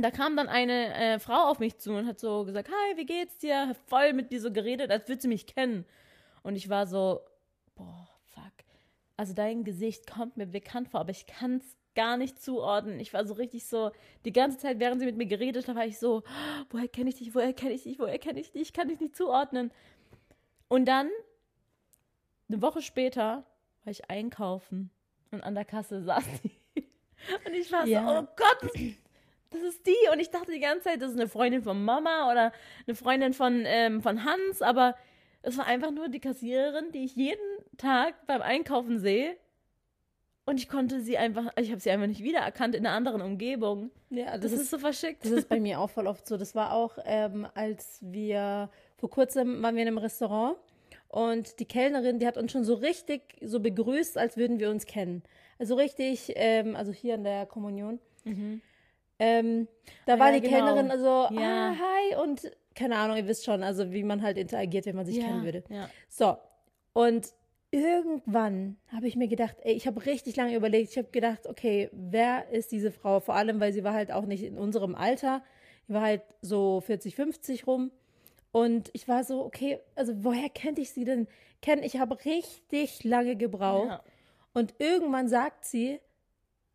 [0.00, 3.04] da kam dann eine äh, Frau auf mich zu und hat so gesagt, hi, wie
[3.04, 3.68] geht's dir?
[3.68, 5.84] Hat voll mit mir so geredet, als würde sie mich kennen.
[6.42, 7.20] Und ich war so,
[7.74, 8.52] boah, fuck.
[9.16, 13.00] Also dein Gesicht kommt mir bekannt vor, aber ich kann es gar nicht zuordnen.
[13.00, 13.90] Ich war so richtig so,
[14.24, 16.22] die ganze Zeit, während sie mit mir geredet hat, war ich so,
[16.70, 19.00] woher kenne ich dich, woher kenne ich dich, woher kenne ich dich, ich kann dich
[19.00, 19.70] nicht zuordnen.
[20.68, 21.10] Und dann,
[22.48, 23.44] eine Woche später,
[23.84, 24.90] war ich einkaufen
[25.30, 26.52] und an der Kasse saß sie.
[27.46, 28.02] Und ich war ja.
[28.02, 28.72] so, oh Gott,
[29.52, 30.10] das ist die.
[30.12, 32.52] Und ich dachte die ganze Zeit, das ist eine Freundin von Mama oder
[32.86, 34.96] eine Freundin von, ähm, von Hans, aber
[35.42, 37.40] es war einfach nur die Kassiererin, die ich jeden
[37.76, 39.36] Tag beim Einkaufen sehe.
[40.44, 43.90] Und ich konnte sie einfach, ich habe sie einfach nicht wiedererkannt in einer anderen Umgebung.
[44.10, 45.24] Ja, das, das ist, ist, so verschickt.
[45.24, 46.36] Das ist bei mir auch voll oft so.
[46.36, 50.56] Das war auch, ähm, als wir vor kurzem waren wir in einem Restaurant
[51.08, 54.86] und die Kellnerin, die hat uns schon so richtig so begrüßt, als würden wir uns
[54.86, 55.22] kennen.
[55.58, 58.00] Also richtig, ähm, also hier in der Kommunion.
[58.24, 58.62] Mhm.
[59.24, 59.68] Ähm,
[60.04, 60.56] da ah, war ja, die genau.
[60.56, 61.70] Kellnerin also, ja.
[61.70, 65.06] ah, hi und keine Ahnung, ihr wisst schon, also wie man halt interagiert, wenn man
[65.06, 65.62] sich ja, kennen würde.
[65.68, 65.88] Ja.
[66.08, 66.36] So,
[66.92, 67.28] und
[67.70, 71.88] irgendwann habe ich mir gedacht, ey, ich habe richtig lange überlegt, ich habe gedacht, okay,
[71.92, 73.20] wer ist diese Frau?
[73.20, 75.44] Vor allem, weil sie war halt auch nicht in unserem Alter,
[75.86, 77.92] die war halt so 40, 50 rum.
[78.50, 81.28] Und ich war so, okay, also woher kennt ich sie denn?
[81.60, 84.02] Kennen, ich habe richtig lange gebraucht.
[84.52, 86.00] Und irgendwann sagt sie,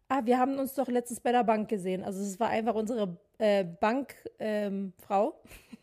[0.09, 2.03] ah, wir haben uns doch letztens bei der Bank gesehen.
[2.03, 4.19] Also es war einfach unsere äh, Bankfrau.
[4.39, 4.93] Ähm,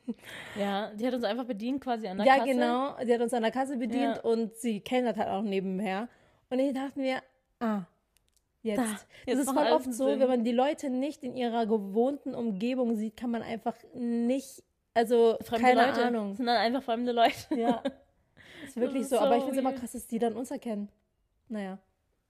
[0.59, 2.49] ja, die hat uns einfach bedient quasi an der ja, Kasse.
[2.49, 3.05] Ja, genau.
[3.05, 4.23] Die hat uns an der Kasse bedient ja.
[4.23, 6.09] und sie kellnert halt auch nebenher.
[6.51, 7.23] Und ich dachte mir,
[7.61, 7.83] ah,
[8.63, 8.79] jetzt.
[8.79, 8.85] Da,
[9.27, 10.21] jetzt das ist voll oft so, Sinn.
[10.21, 14.63] wenn man die Leute nicht in ihrer gewohnten Umgebung sieht, kann man einfach nicht,
[14.95, 16.05] also fremde keine Leute.
[16.05, 16.29] Ahnung.
[16.31, 17.35] Das sind dann einfach fremde Leute.
[17.57, 17.83] Ja,
[18.65, 19.17] ist wirklich ist so.
[19.17, 19.23] so.
[19.23, 20.89] Aber ich finde es immer krass, dass die dann uns erkennen.
[21.49, 21.79] Naja.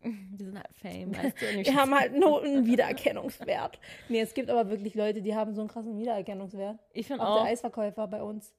[0.38, 1.16] Die sind halt Fame.
[1.16, 3.78] Weißt du, wir haben halt nur einen Wiedererkennungswert.
[4.08, 6.78] nee, es gibt aber wirklich Leute, die haben so einen krassen Wiedererkennungswert.
[6.92, 7.42] Ich finde auch.
[7.42, 8.54] der Eisverkäufer bei uns.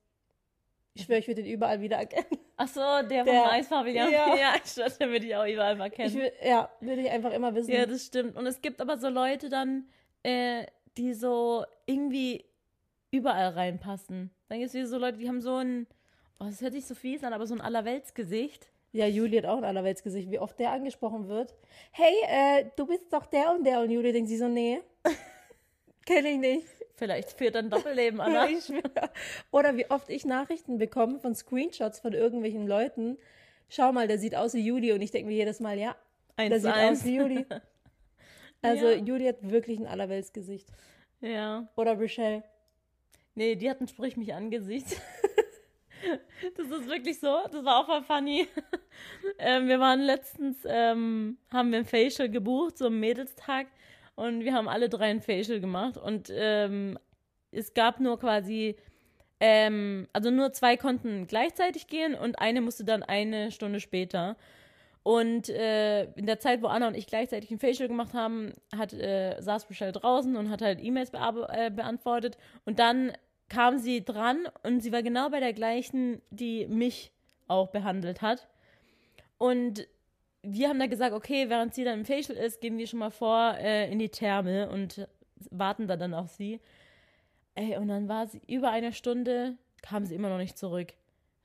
[0.94, 2.40] Ich schwöre, ich würde den überall wiedererkennen.
[2.58, 4.12] Ach so, der, der vom Eisfarbigen.
[4.12, 6.14] Ja, ja stimmt, den würde ich auch überall mal kennen.
[6.14, 7.72] Will, ja, würde ich einfach immer wissen.
[7.72, 8.38] Ja, das stimmt.
[8.38, 9.90] Und es gibt aber so Leute dann,
[10.24, 10.66] äh,
[10.98, 12.46] die so irgendwie
[13.12, 14.32] überall reinpassen.
[14.48, 15.86] Dann gibt es wieder so Leute, die haben so ein,
[16.40, 18.70] oh, das hört sich so fies an, aber so ein Allerweltsgesicht.
[18.96, 21.54] Ja, Juli hat auch ein Allerweltsgesicht, wie oft der angesprochen wird.
[21.92, 23.82] Hey, äh, du bist doch der und der.
[23.82, 24.80] Und Juli denkt sie so, nee,
[26.06, 26.68] kenne ich nicht.
[26.96, 28.48] Vielleicht führt ein Doppelleben, Anna.
[28.50, 28.72] ich
[29.52, 33.18] Oder wie oft ich Nachrichten bekomme von Screenshots von irgendwelchen Leuten.
[33.68, 34.94] Schau mal, der sieht aus wie Juli.
[34.94, 35.98] Und ich denke mir jedes Mal, ja,
[36.38, 37.00] eins der sieht eins.
[37.02, 37.46] aus wie Juli.
[38.62, 38.98] Also ja.
[38.98, 40.68] Juli hat wirklich ein Allerweltsgesicht.
[41.22, 41.68] Ja.
[41.76, 42.44] Oder Rochelle.
[43.36, 44.88] Nee, die hat ein Sprich mich angesicht.
[46.58, 47.38] Das ist wirklich so.
[47.52, 48.48] Das war auch mal funny.
[49.40, 53.68] ähm, wir waren letztens, ähm, haben wir ein Facial gebucht, so einen Mädelstag.
[54.16, 55.98] Und wir haben alle drei ein Facial gemacht.
[55.98, 56.98] Und ähm,
[57.52, 58.76] es gab nur quasi,
[59.40, 64.38] ähm, also nur zwei konnten gleichzeitig gehen und eine musste dann eine Stunde später.
[65.04, 68.92] Und äh, in der Zeit, wo Anna und ich gleichzeitig ein Facial gemacht haben, hat,
[68.94, 72.38] äh, saß Michelle draußen und hat halt E-Mails äh, beantwortet.
[72.66, 73.12] Und dann
[73.50, 77.12] kam sie dran und sie war genau bei der gleichen, die mich
[77.48, 78.48] auch behandelt hat.
[79.38, 79.88] Und
[80.42, 83.12] wir haben da gesagt, okay, während sie dann im Facial ist, gehen wir schon mal
[83.12, 85.08] vor äh, in die Therme und
[85.52, 86.60] warten da dann auf sie.
[87.56, 90.94] Ey, und dann war sie über eine Stunde, kam sie immer noch nicht zurück.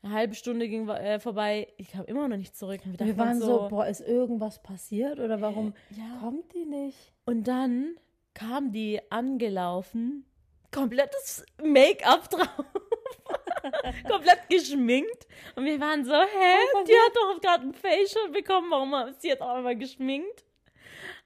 [0.02, 2.80] Eine halbe Stunde ging äh, vorbei, ich kam immer noch nicht zurück.
[2.84, 6.18] Wir, wir waren so, boah, ist irgendwas passiert oder warum ja.
[6.20, 7.12] kommt die nicht?
[7.26, 7.96] Und dann
[8.32, 10.24] kam die angelaufen,
[10.72, 12.64] komplettes Make-up drauf.
[14.08, 15.26] komplett geschminkt.
[15.56, 16.84] Und wir waren so, hä?
[16.86, 18.70] Die hat doch gerade ein Facial bekommen.
[18.70, 20.44] Warum ist sie jetzt auch einmal geschminkt?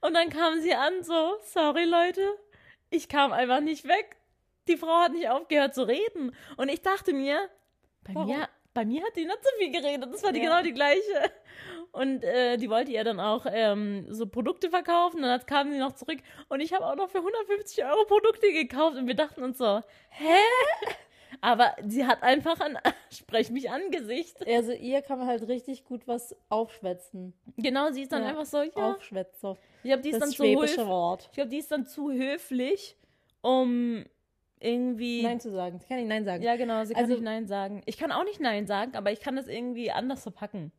[0.00, 2.38] Und dann kam sie an, so, sorry Leute,
[2.90, 4.16] ich kam einfach nicht weg.
[4.68, 6.34] Die Frau hat nicht aufgehört zu reden.
[6.56, 7.48] Und ich dachte mir,
[8.02, 10.12] bei mir, bei mir hat die nicht so viel geredet.
[10.12, 10.44] Das war die ja.
[10.44, 11.32] genau die gleiche.
[11.94, 15.22] Und äh, die wollte ihr dann auch ähm, so Produkte verkaufen.
[15.22, 16.18] Dann kam sie noch zurück.
[16.48, 18.96] Und ich habe auch noch für 150 Euro Produkte gekauft.
[18.96, 19.80] Und wir dachten uns so,
[20.10, 20.34] hä?
[21.40, 22.76] Aber sie hat einfach ein
[23.12, 24.44] Sprech mich Angesicht.
[24.44, 27.32] Also ihr kann man halt richtig gut was aufschwätzen.
[27.58, 28.72] Genau, sie ist dann ja, einfach so, ja.
[28.74, 29.56] Aufschwätzer.
[29.84, 30.70] Ich glaube, die ist das dann zu höflich.
[31.26, 32.96] Ich glaube, die ist dann zu höflich,
[33.40, 34.04] um
[34.58, 35.22] irgendwie.
[35.22, 35.78] Nein zu sagen.
[35.78, 36.42] Sie kann nicht Nein sagen.
[36.42, 37.82] Ja, genau, sie kann also, nicht Nein sagen.
[37.86, 40.72] Ich kann auch nicht Nein sagen, aber ich kann das irgendwie anders verpacken.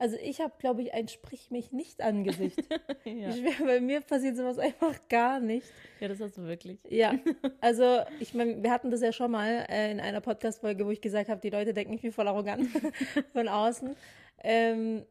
[0.00, 2.62] Also ich habe, glaube ich, ein Sprich mich nicht Angesicht.
[3.04, 3.30] ja.
[3.30, 5.66] ich, bei mir passiert sowas einfach gar nicht.
[5.98, 6.78] Ja, das hast du wirklich.
[6.88, 7.14] Ja,
[7.60, 11.00] also ich meine, wir hatten das ja schon mal äh, in einer Podcast-Folge, wo ich
[11.00, 12.68] gesagt habe, die Leute denken, ich bin voll arrogant
[13.32, 13.96] von außen.
[14.44, 15.04] Ähm,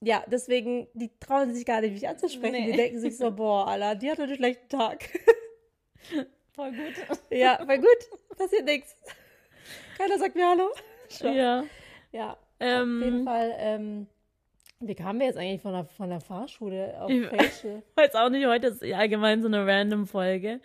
[0.00, 2.52] ja, deswegen, die trauen sich gar nicht, mich anzusprechen.
[2.52, 2.72] Nee.
[2.72, 5.08] Die denken sich so, boah, Alter, die hat einen schlechten Tag.
[6.54, 7.18] Voll gut.
[7.30, 8.36] Ja, voll gut.
[8.36, 8.96] Passiert nichts.
[9.96, 10.70] Keiner sagt mir Hallo.
[11.08, 11.34] Schon.
[11.34, 11.64] Ja.
[12.12, 12.36] Ja.
[12.60, 14.06] Ähm, auf jeden Fall ähm,
[14.88, 17.82] wie kamen wir jetzt eigentlich von der, von der Fahrschule auf ich Facial?
[17.96, 20.60] weiß auch nicht, heute ist allgemein so eine random Folge.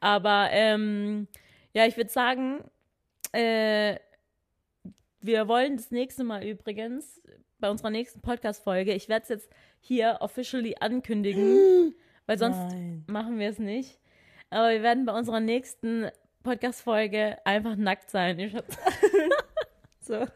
[0.00, 1.28] Aber ähm,
[1.72, 2.64] ja, ich würde sagen,
[3.32, 3.96] äh,
[5.20, 7.20] wir wollen das nächste Mal übrigens
[7.58, 9.50] bei unserer nächsten Podcast-Folge, ich werde es jetzt
[9.80, 11.94] hier officially ankündigen,
[12.26, 13.04] weil sonst Nein.
[13.06, 13.98] machen wir es nicht.
[14.50, 16.10] Aber wir werden bei unserer nächsten
[16.42, 18.38] Podcast-Folge einfach nackt sein.
[20.04, 20.26] so,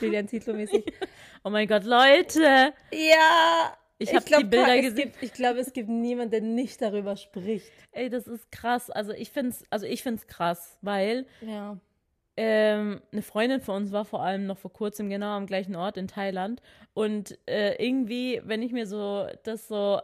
[0.00, 0.84] Julian Titlo-mäßig.
[1.42, 2.74] Oh mein Gott, Leute!
[2.92, 3.74] Ja!
[3.96, 5.12] Ich habe die Bilder gesehen.
[5.20, 7.70] ich glaube, es gibt niemanden, der nicht darüber spricht.
[7.92, 8.90] Ey, das ist krass.
[8.90, 9.86] Also ich finde es also
[10.26, 11.78] krass, weil ja.
[12.36, 15.98] ähm, eine Freundin von uns war vor allem noch vor kurzem genau am gleichen Ort
[15.98, 16.62] in Thailand.
[16.92, 20.00] Und äh, irgendwie, wenn ich mir so das so,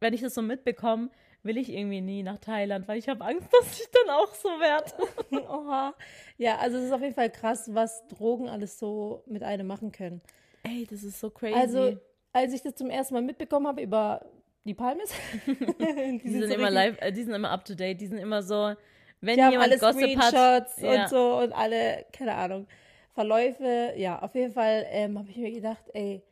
[0.00, 1.10] wenn ich das so mitbekomme,
[1.42, 4.48] will ich irgendwie nie nach Thailand, weil ich habe Angst, dass ich dann auch so
[4.48, 4.92] werde.
[5.48, 5.94] Oha.
[6.38, 9.92] Ja, also es ist auf jeden Fall krass, was Drogen alles so mit einem machen
[9.92, 10.20] können.
[10.62, 11.54] Ey, das ist so crazy.
[11.54, 11.98] Also,
[12.32, 14.24] als ich das zum ersten Mal mitbekommen habe über
[14.64, 15.12] die Palmes.
[15.46, 18.18] die, die, sind, so immer live, äh, die sind immer up to date, die sind
[18.18, 18.74] immer so,
[19.20, 21.02] wenn die jemand alle Gossip Screenshots hat, ja.
[21.02, 22.66] und so und alle, keine Ahnung,
[23.14, 23.94] Verläufe.
[23.96, 26.22] Ja, auf jeden Fall ähm, habe ich mir gedacht, ey,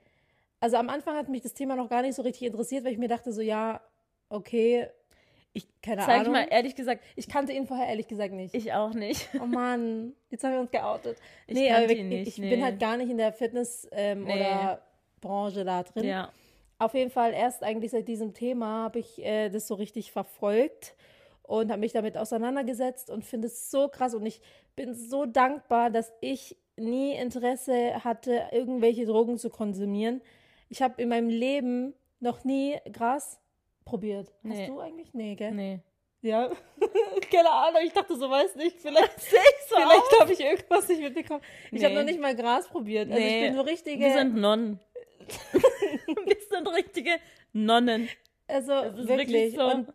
[0.61, 2.99] also am Anfang hat mich das Thema noch gar nicht so richtig interessiert, weil ich
[2.99, 3.81] mir dachte so, ja,
[4.29, 4.89] okay,
[5.53, 6.33] ich, keine Zeig Ahnung.
[6.33, 8.55] mal, ehrlich gesagt, ich kannte ihn vorher ehrlich gesagt nicht.
[8.55, 9.29] Ich auch nicht.
[9.41, 11.19] Oh Mann, jetzt haben wir uns geoutet.
[11.47, 12.51] Ich nee, aber wir, nicht, ich nee.
[12.51, 14.35] bin halt gar nicht in der Fitness- ähm, nee.
[14.35, 14.83] oder
[15.21, 16.05] Branche da drin.
[16.05, 16.31] Ja.
[16.79, 20.95] Auf jeden Fall erst eigentlich seit diesem Thema habe ich äh, das so richtig verfolgt
[21.43, 24.41] und habe mich damit auseinandergesetzt und finde es so krass und ich
[24.77, 30.23] bin so dankbar, dass ich nie Interesse hatte, irgendwelche Drogen zu konsumieren.
[30.69, 33.41] Ich habe in meinem Leben noch nie Gras
[33.85, 34.33] probiert.
[34.43, 34.63] Nee.
[34.63, 35.15] Hast du eigentlich?
[35.15, 35.53] Nee, gell?
[35.53, 35.81] Nee.
[36.23, 36.51] Ja,
[37.31, 41.41] keine Ahnung, ich dachte so, weiß nicht, vielleicht, vielleicht habe ich irgendwas nicht mitbekommen.
[41.71, 41.85] Ich nee.
[41.85, 43.11] habe noch nicht mal Gras probiert.
[43.11, 43.41] Also nee.
[43.41, 44.05] ich bin so richtige...
[44.05, 44.81] Wir sind Nonnen.
[45.53, 47.13] wir sind richtige
[47.53, 48.09] Nonnen.
[48.47, 49.09] Also wirklich.
[49.09, 49.65] wirklich so.
[49.65, 49.89] Und,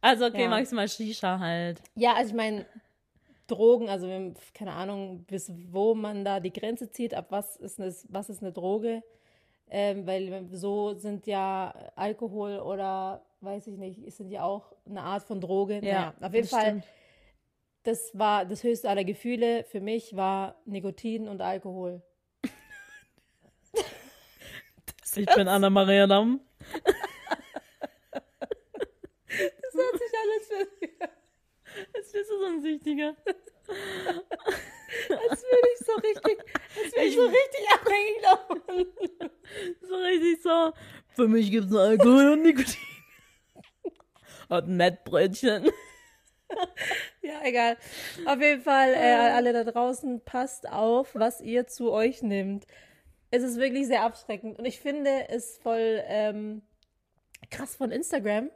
[0.00, 0.48] also okay, ja.
[0.48, 1.80] maximal Shisha halt.
[1.96, 2.66] Ja, also ich meine,
[3.46, 4.08] Drogen, also
[4.54, 8.42] keine Ahnung, bis wo man da die Grenze zieht, ab was ist eine, was ist
[8.42, 9.02] eine Droge.
[9.68, 15.24] Ähm, weil so sind ja Alkohol oder weiß ich nicht, sind ja auch eine Art
[15.24, 15.74] von Droge.
[15.76, 16.66] Ja, naja, auf jeden Fall.
[16.66, 16.84] Stimmt.
[17.82, 19.64] Das war das höchste aller Gefühle.
[19.64, 22.02] Für mich war Nikotin und Alkohol.
[25.16, 26.40] ich bin Anna-Maria Damm.
[26.58, 26.92] das
[29.74, 30.66] hört sich alles für.
[31.94, 33.14] Jetzt bist du so ein Süchtiger.
[35.30, 36.38] Als würde ich so richtig,
[36.84, 38.86] als würde ich so richtig abhängig laufen.
[39.80, 40.72] So richtig so.
[41.14, 42.76] Für mich gibt es nur Alkohol und Nikotin.
[44.48, 45.70] Und Mettbrötchen.
[47.22, 47.76] ja, egal.
[48.26, 52.66] Auf jeden Fall, äh, alle da draußen, passt auf, was ihr zu euch nimmt.
[53.30, 54.58] Es ist wirklich sehr abschreckend.
[54.58, 56.62] Und ich finde es voll ähm,
[57.50, 58.50] krass von Instagram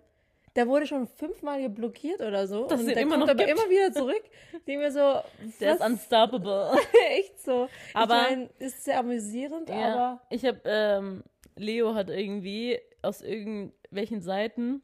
[0.61, 2.67] der wurde schon fünfmal geblockiert oder so.
[2.67, 4.23] Das und der immer kommt aber immer wieder zurück.
[4.67, 5.23] Die mir so.
[5.59, 6.73] Der ist unstoppable.
[7.13, 7.71] Echt so.
[7.95, 10.21] Aber ich mein, ist sehr amüsierend, ja, aber.
[10.29, 11.25] Ich habe ähm,
[11.57, 14.83] Leo hat irgendwie aus irgendwelchen Seiten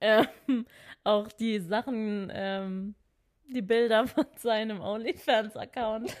[0.00, 0.26] ähm,
[1.04, 2.96] auch die Sachen, ähm,
[3.46, 6.16] die Bilder von seinem OnlyFans-Account.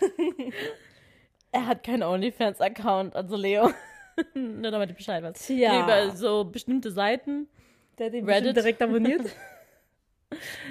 [1.50, 3.72] er hat keinen OnlyFans-Account, also Leo.
[4.34, 5.48] Nur damit du Bescheid weißt.
[5.48, 5.82] Tja.
[5.82, 7.48] Über so bestimmte Seiten.
[7.98, 8.56] Der hat den Reddit.
[8.56, 9.22] direkt abonniert.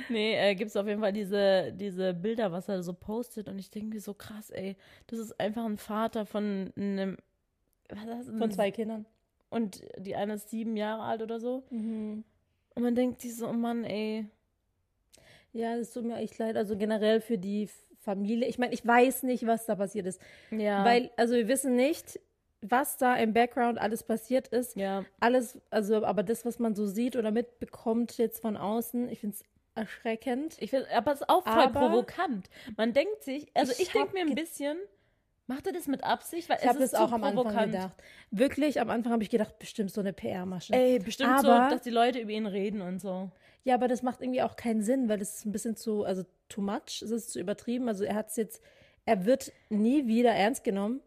[0.09, 3.49] Nee, äh, gibt es auf jeden Fall diese, diese Bilder, was er so postet.
[3.49, 4.75] Und ich denke mir so krass, ey,
[5.07, 7.17] das ist einfach ein Vater von einem.
[8.37, 9.05] Von zwei Kindern.
[9.49, 11.63] Und die eine ist sieben Jahre alt oder so.
[11.69, 12.23] Mhm.
[12.75, 14.27] Und man denkt sich so, oh Mann, ey.
[15.53, 16.55] Ja, das tut mir echt leid.
[16.57, 17.69] Also generell für die
[17.99, 18.47] Familie.
[18.47, 20.21] Ich meine, ich weiß nicht, was da passiert ist.
[20.51, 20.85] Ja.
[20.85, 22.19] Weil, also wir wissen nicht,
[22.61, 24.75] was da im Background alles passiert ist.
[24.75, 25.03] ja.
[25.19, 29.35] Alles, also, aber das, was man so sieht oder mitbekommt jetzt von außen, ich finde
[29.37, 29.43] es
[29.75, 30.55] erschreckend.
[30.59, 32.49] Ich find, aber es ist auch voll Aber- provokant.
[32.75, 34.77] Man denkt sich, also ich, Ich denke mir ein bisschen,
[35.45, 36.49] macht er das mit Absicht?
[36.49, 37.71] Weil Ich habe das auch am Anfang provokant.
[37.73, 37.95] gedacht.
[38.31, 40.73] Wirklich, am Anfang habe ich gedacht, bestimmt so eine PR-Masche.
[40.73, 43.29] Ey, bestimmt Aber- so, dass die Leute über ihn reden und so.
[43.63, 46.23] Ja, aber das macht irgendwie auch keinen Sinn, weil das ist ein bisschen zu, also
[46.49, 47.87] too much, es ist zu übertrieben.
[47.87, 48.63] Also er hat es jetzt,
[49.05, 51.01] er wird nie wieder ernst genommen,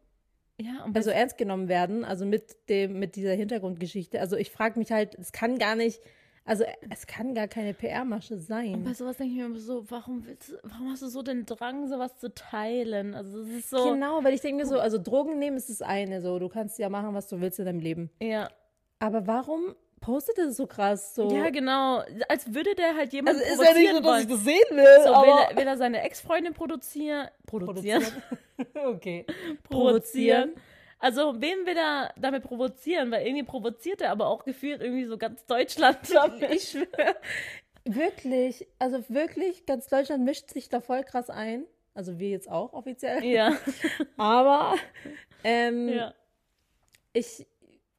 [0.60, 4.20] Ja, und also ernst genommen werden, also mit dem, mit dieser Hintergrundgeschichte.
[4.20, 6.00] Also ich frage mich halt, es kann gar nicht,
[6.44, 8.82] also es kann gar keine PR-Masche Und sein.
[8.84, 11.46] bei sowas denke ich mir immer so, warum willst du, warum hast du so den
[11.46, 13.14] Drang, sowas zu teilen?
[13.14, 13.92] Also es ist so.
[13.92, 16.78] Genau, weil ich denke mir so, also Drogen nehmen ist das eine, so du kannst
[16.78, 18.10] ja machen, was du willst in deinem Leben.
[18.20, 18.50] Ja.
[18.98, 21.14] Aber warum postet er das so krass?
[21.14, 22.02] So, Ja, genau.
[22.28, 25.04] Als würde der halt jemanden also ist ja nicht so, dass ich das sehen will,
[25.04, 27.28] so, aber will, er, will er seine Ex-Freundin produzieren?
[27.46, 28.04] Produzieren?
[28.86, 29.26] okay.
[29.64, 30.54] provozieren.
[30.98, 33.10] Also, wen will er damit provozieren?
[33.10, 35.98] Weil irgendwie provoziert er aber auch gefühlt irgendwie so ganz Deutschland.
[36.50, 37.16] Ich schwöre.
[37.84, 41.64] Wirklich, also wirklich, ganz Deutschland mischt sich da voll krass ein.
[41.94, 43.24] Also wir jetzt auch offiziell.
[43.24, 43.56] ja.
[44.16, 44.74] Aber
[45.42, 46.14] ähm, ja.
[47.12, 47.46] ich,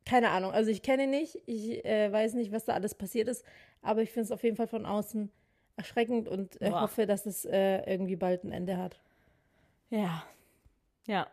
[0.05, 3.27] keine Ahnung, also ich kenne ihn nicht, ich äh, weiß nicht, was da alles passiert
[3.27, 3.43] ist,
[3.81, 5.31] aber ich finde es auf jeden Fall von außen
[5.75, 8.99] erschreckend und äh, hoffe, dass es äh, irgendwie bald ein Ende hat.
[9.89, 10.23] Ja.
[11.07, 11.27] Ja.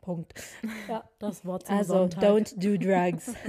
[0.00, 0.34] Punkt.
[0.88, 1.04] Ja.
[1.18, 2.22] Das Wort zum Also, Sonntag.
[2.24, 3.32] don't do drugs.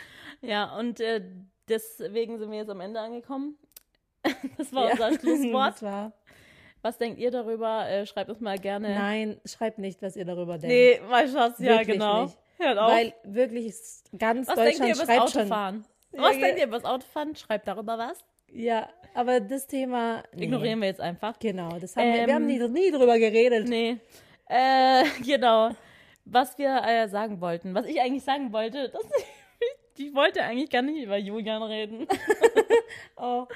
[0.40, 1.20] Ja, und äh,
[1.68, 3.56] deswegen sind wir jetzt am Ende angekommen.
[4.56, 4.92] Das war Ja.
[4.92, 5.82] unser Schlusswort.
[5.82, 6.12] War,
[6.80, 7.88] Was denkt ihr darüber?
[7.88, 8.94] Äh, schreibt uns mal gerne.
[8.94, 10.68] nein, schreibt nicht, was ihr darüber denkt.
[10.68, 12.24] Nee, mein Schatz, ja, Wirklich genau.
[12.24, 12.38] nicht.
[12.58, 12.90] Hört auf.
[12.92, 15.40] Weil wirklich ist ganz was denkt ihr Deutschland über das schreibt schon.
[15.42, 15.84] Autofahren?
[16.12, 17.36] Ja, Was ge- denkt ihr über das Autofahren?
[17.36, 18.18] Schreibt darüber was.
[18.52, 20.44] Ja, aber das Thema nee.
[20.44, 21.36] Ignorieren wir jetzt einfach.
[21.40, 23.68] Genau, das haben wir, wir Ähm, haben nie, nie drüber geredet.
[23.68, 23.98] Nee.
[24.48, 25.70] Äh, genau.
[26.24, 27.74] Was wir äh, sagen wollten.
[27.74, 29.02] Was ich eigentlich sagen wollte, das,
[29.96, 32.06] ich wollte eigentlich gar nicht über Julian reden.
[33.20, 33.46] Oh.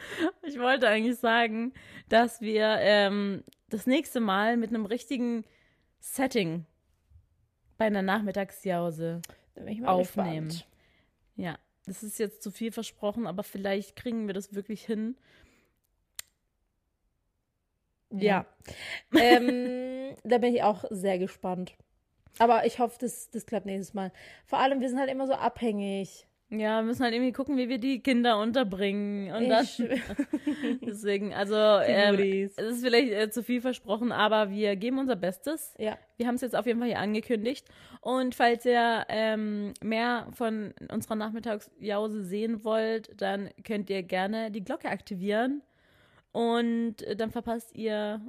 [0.43, 1.72] Ich wollte eigentlich sagen,
[2.09, 5.45] dass wir ähm, das nächste Mal mit einem richtigen
[6.01, 6.66] Setting
[7.78, 9.22] bei einer Nachmittagsjause
[9.84, 10.49] aufnehmen.
[10.49, 10.66] gespannt.
[11.36, 15.16] Ja, das ist jetzt zu viel versprochen, aber vielleicht kriegen wir das wirklich hin.
[18.11, 18.45] Ja.
[19.14, 19.82] ähm,
[20.25, 21.75] da bin ich auch sehr gespannt.
[22.39, 24.11] Aber ich hoffe, das, das klappt nächstes Mal.
[24.47, 26.27] Vor allem, wir sind halt immer so abhängig.
[26.49, 29.33] Ja, wir müssen halt irgendwie gucken, wie wir die Kinder unterbringen.
[29.35, 29.99] Und schwör-
[30.83, 32.14] deswegen, also, ähm,
[32.45, 35.75] es ist vielleicht äh, zu viel versprochen, aber wir geben unser Bestes.
[35.79, 37.66] ja, Wir haben es jetzt auf jeden Fall hier angekündigt.
[38.03, 44.62] Und falls ihr ähm, mehr von unserer Nachmittagsjause sehen wollt, dann könnt ihr gerne die
[44.64, 45.62] Glocke aktivieren.
[46.33, 48.20] Und äh, dann verpasst ihr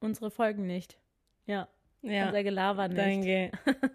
[0.00, 0.98] unsere Folgen nicht.
[1.46, 1.68] Ja,
[2.02, 2.26] ja.
[2.26, 3.00] unser Gelaber nicht.
[3.00, 3.52] Danke.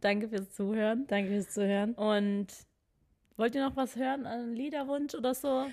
[0.00, 1.06] Danke fürs Zuhören.
[1.06, 1.94] Danke fürs Zuhören.
[1.94, 2.48] Und
[3.36, 5.66] wollt ihr noch was hören an Liederwunsch oder so?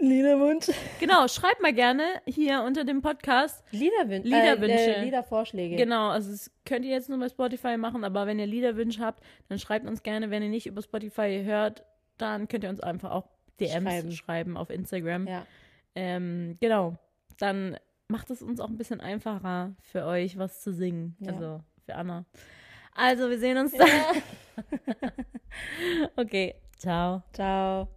[0.00, 0.68] Liederwunsch.
[0.98, 3.62] Genau, schreibt mal gerne hier unter dem Podcast.
[3.70, 4.96] Liederwün Liederwünsche.
[4.96, 5.76] Äh, Liedervorschläge.
[5.76, 9.22] Genau, also das könnt ihr jetzt nur bei Spotify machen, aber wenn ihr Liederwünsche habt,
[9.48, 10.30] dann schreibt uns gerne.
[10.30, 11.84] Wenn ihr nicht über Spotify hört,
[12.16, 13.28] dann könnt ihr uns einfach auch
[13.60, 14.56] DMs schreiben, Schreiben.
[14.56, 15.26] auf Instagram.
[15.26, 15.46] Ja.
[15.94, 16.96] Ähm, genau,
[17.38, 17.76] dann
[18.10, 21.16] macht es uns auch ein bisschen einfacher für euch, was zu singen.
[21.20, 21.32] Ja.
[21.32, 22.24] Also für Anna.
[22.94, 23.88] Also, wir sehen uns dann.
[26.16, 27.22] okay, ciao.
[27.32, 27.88] Ciao.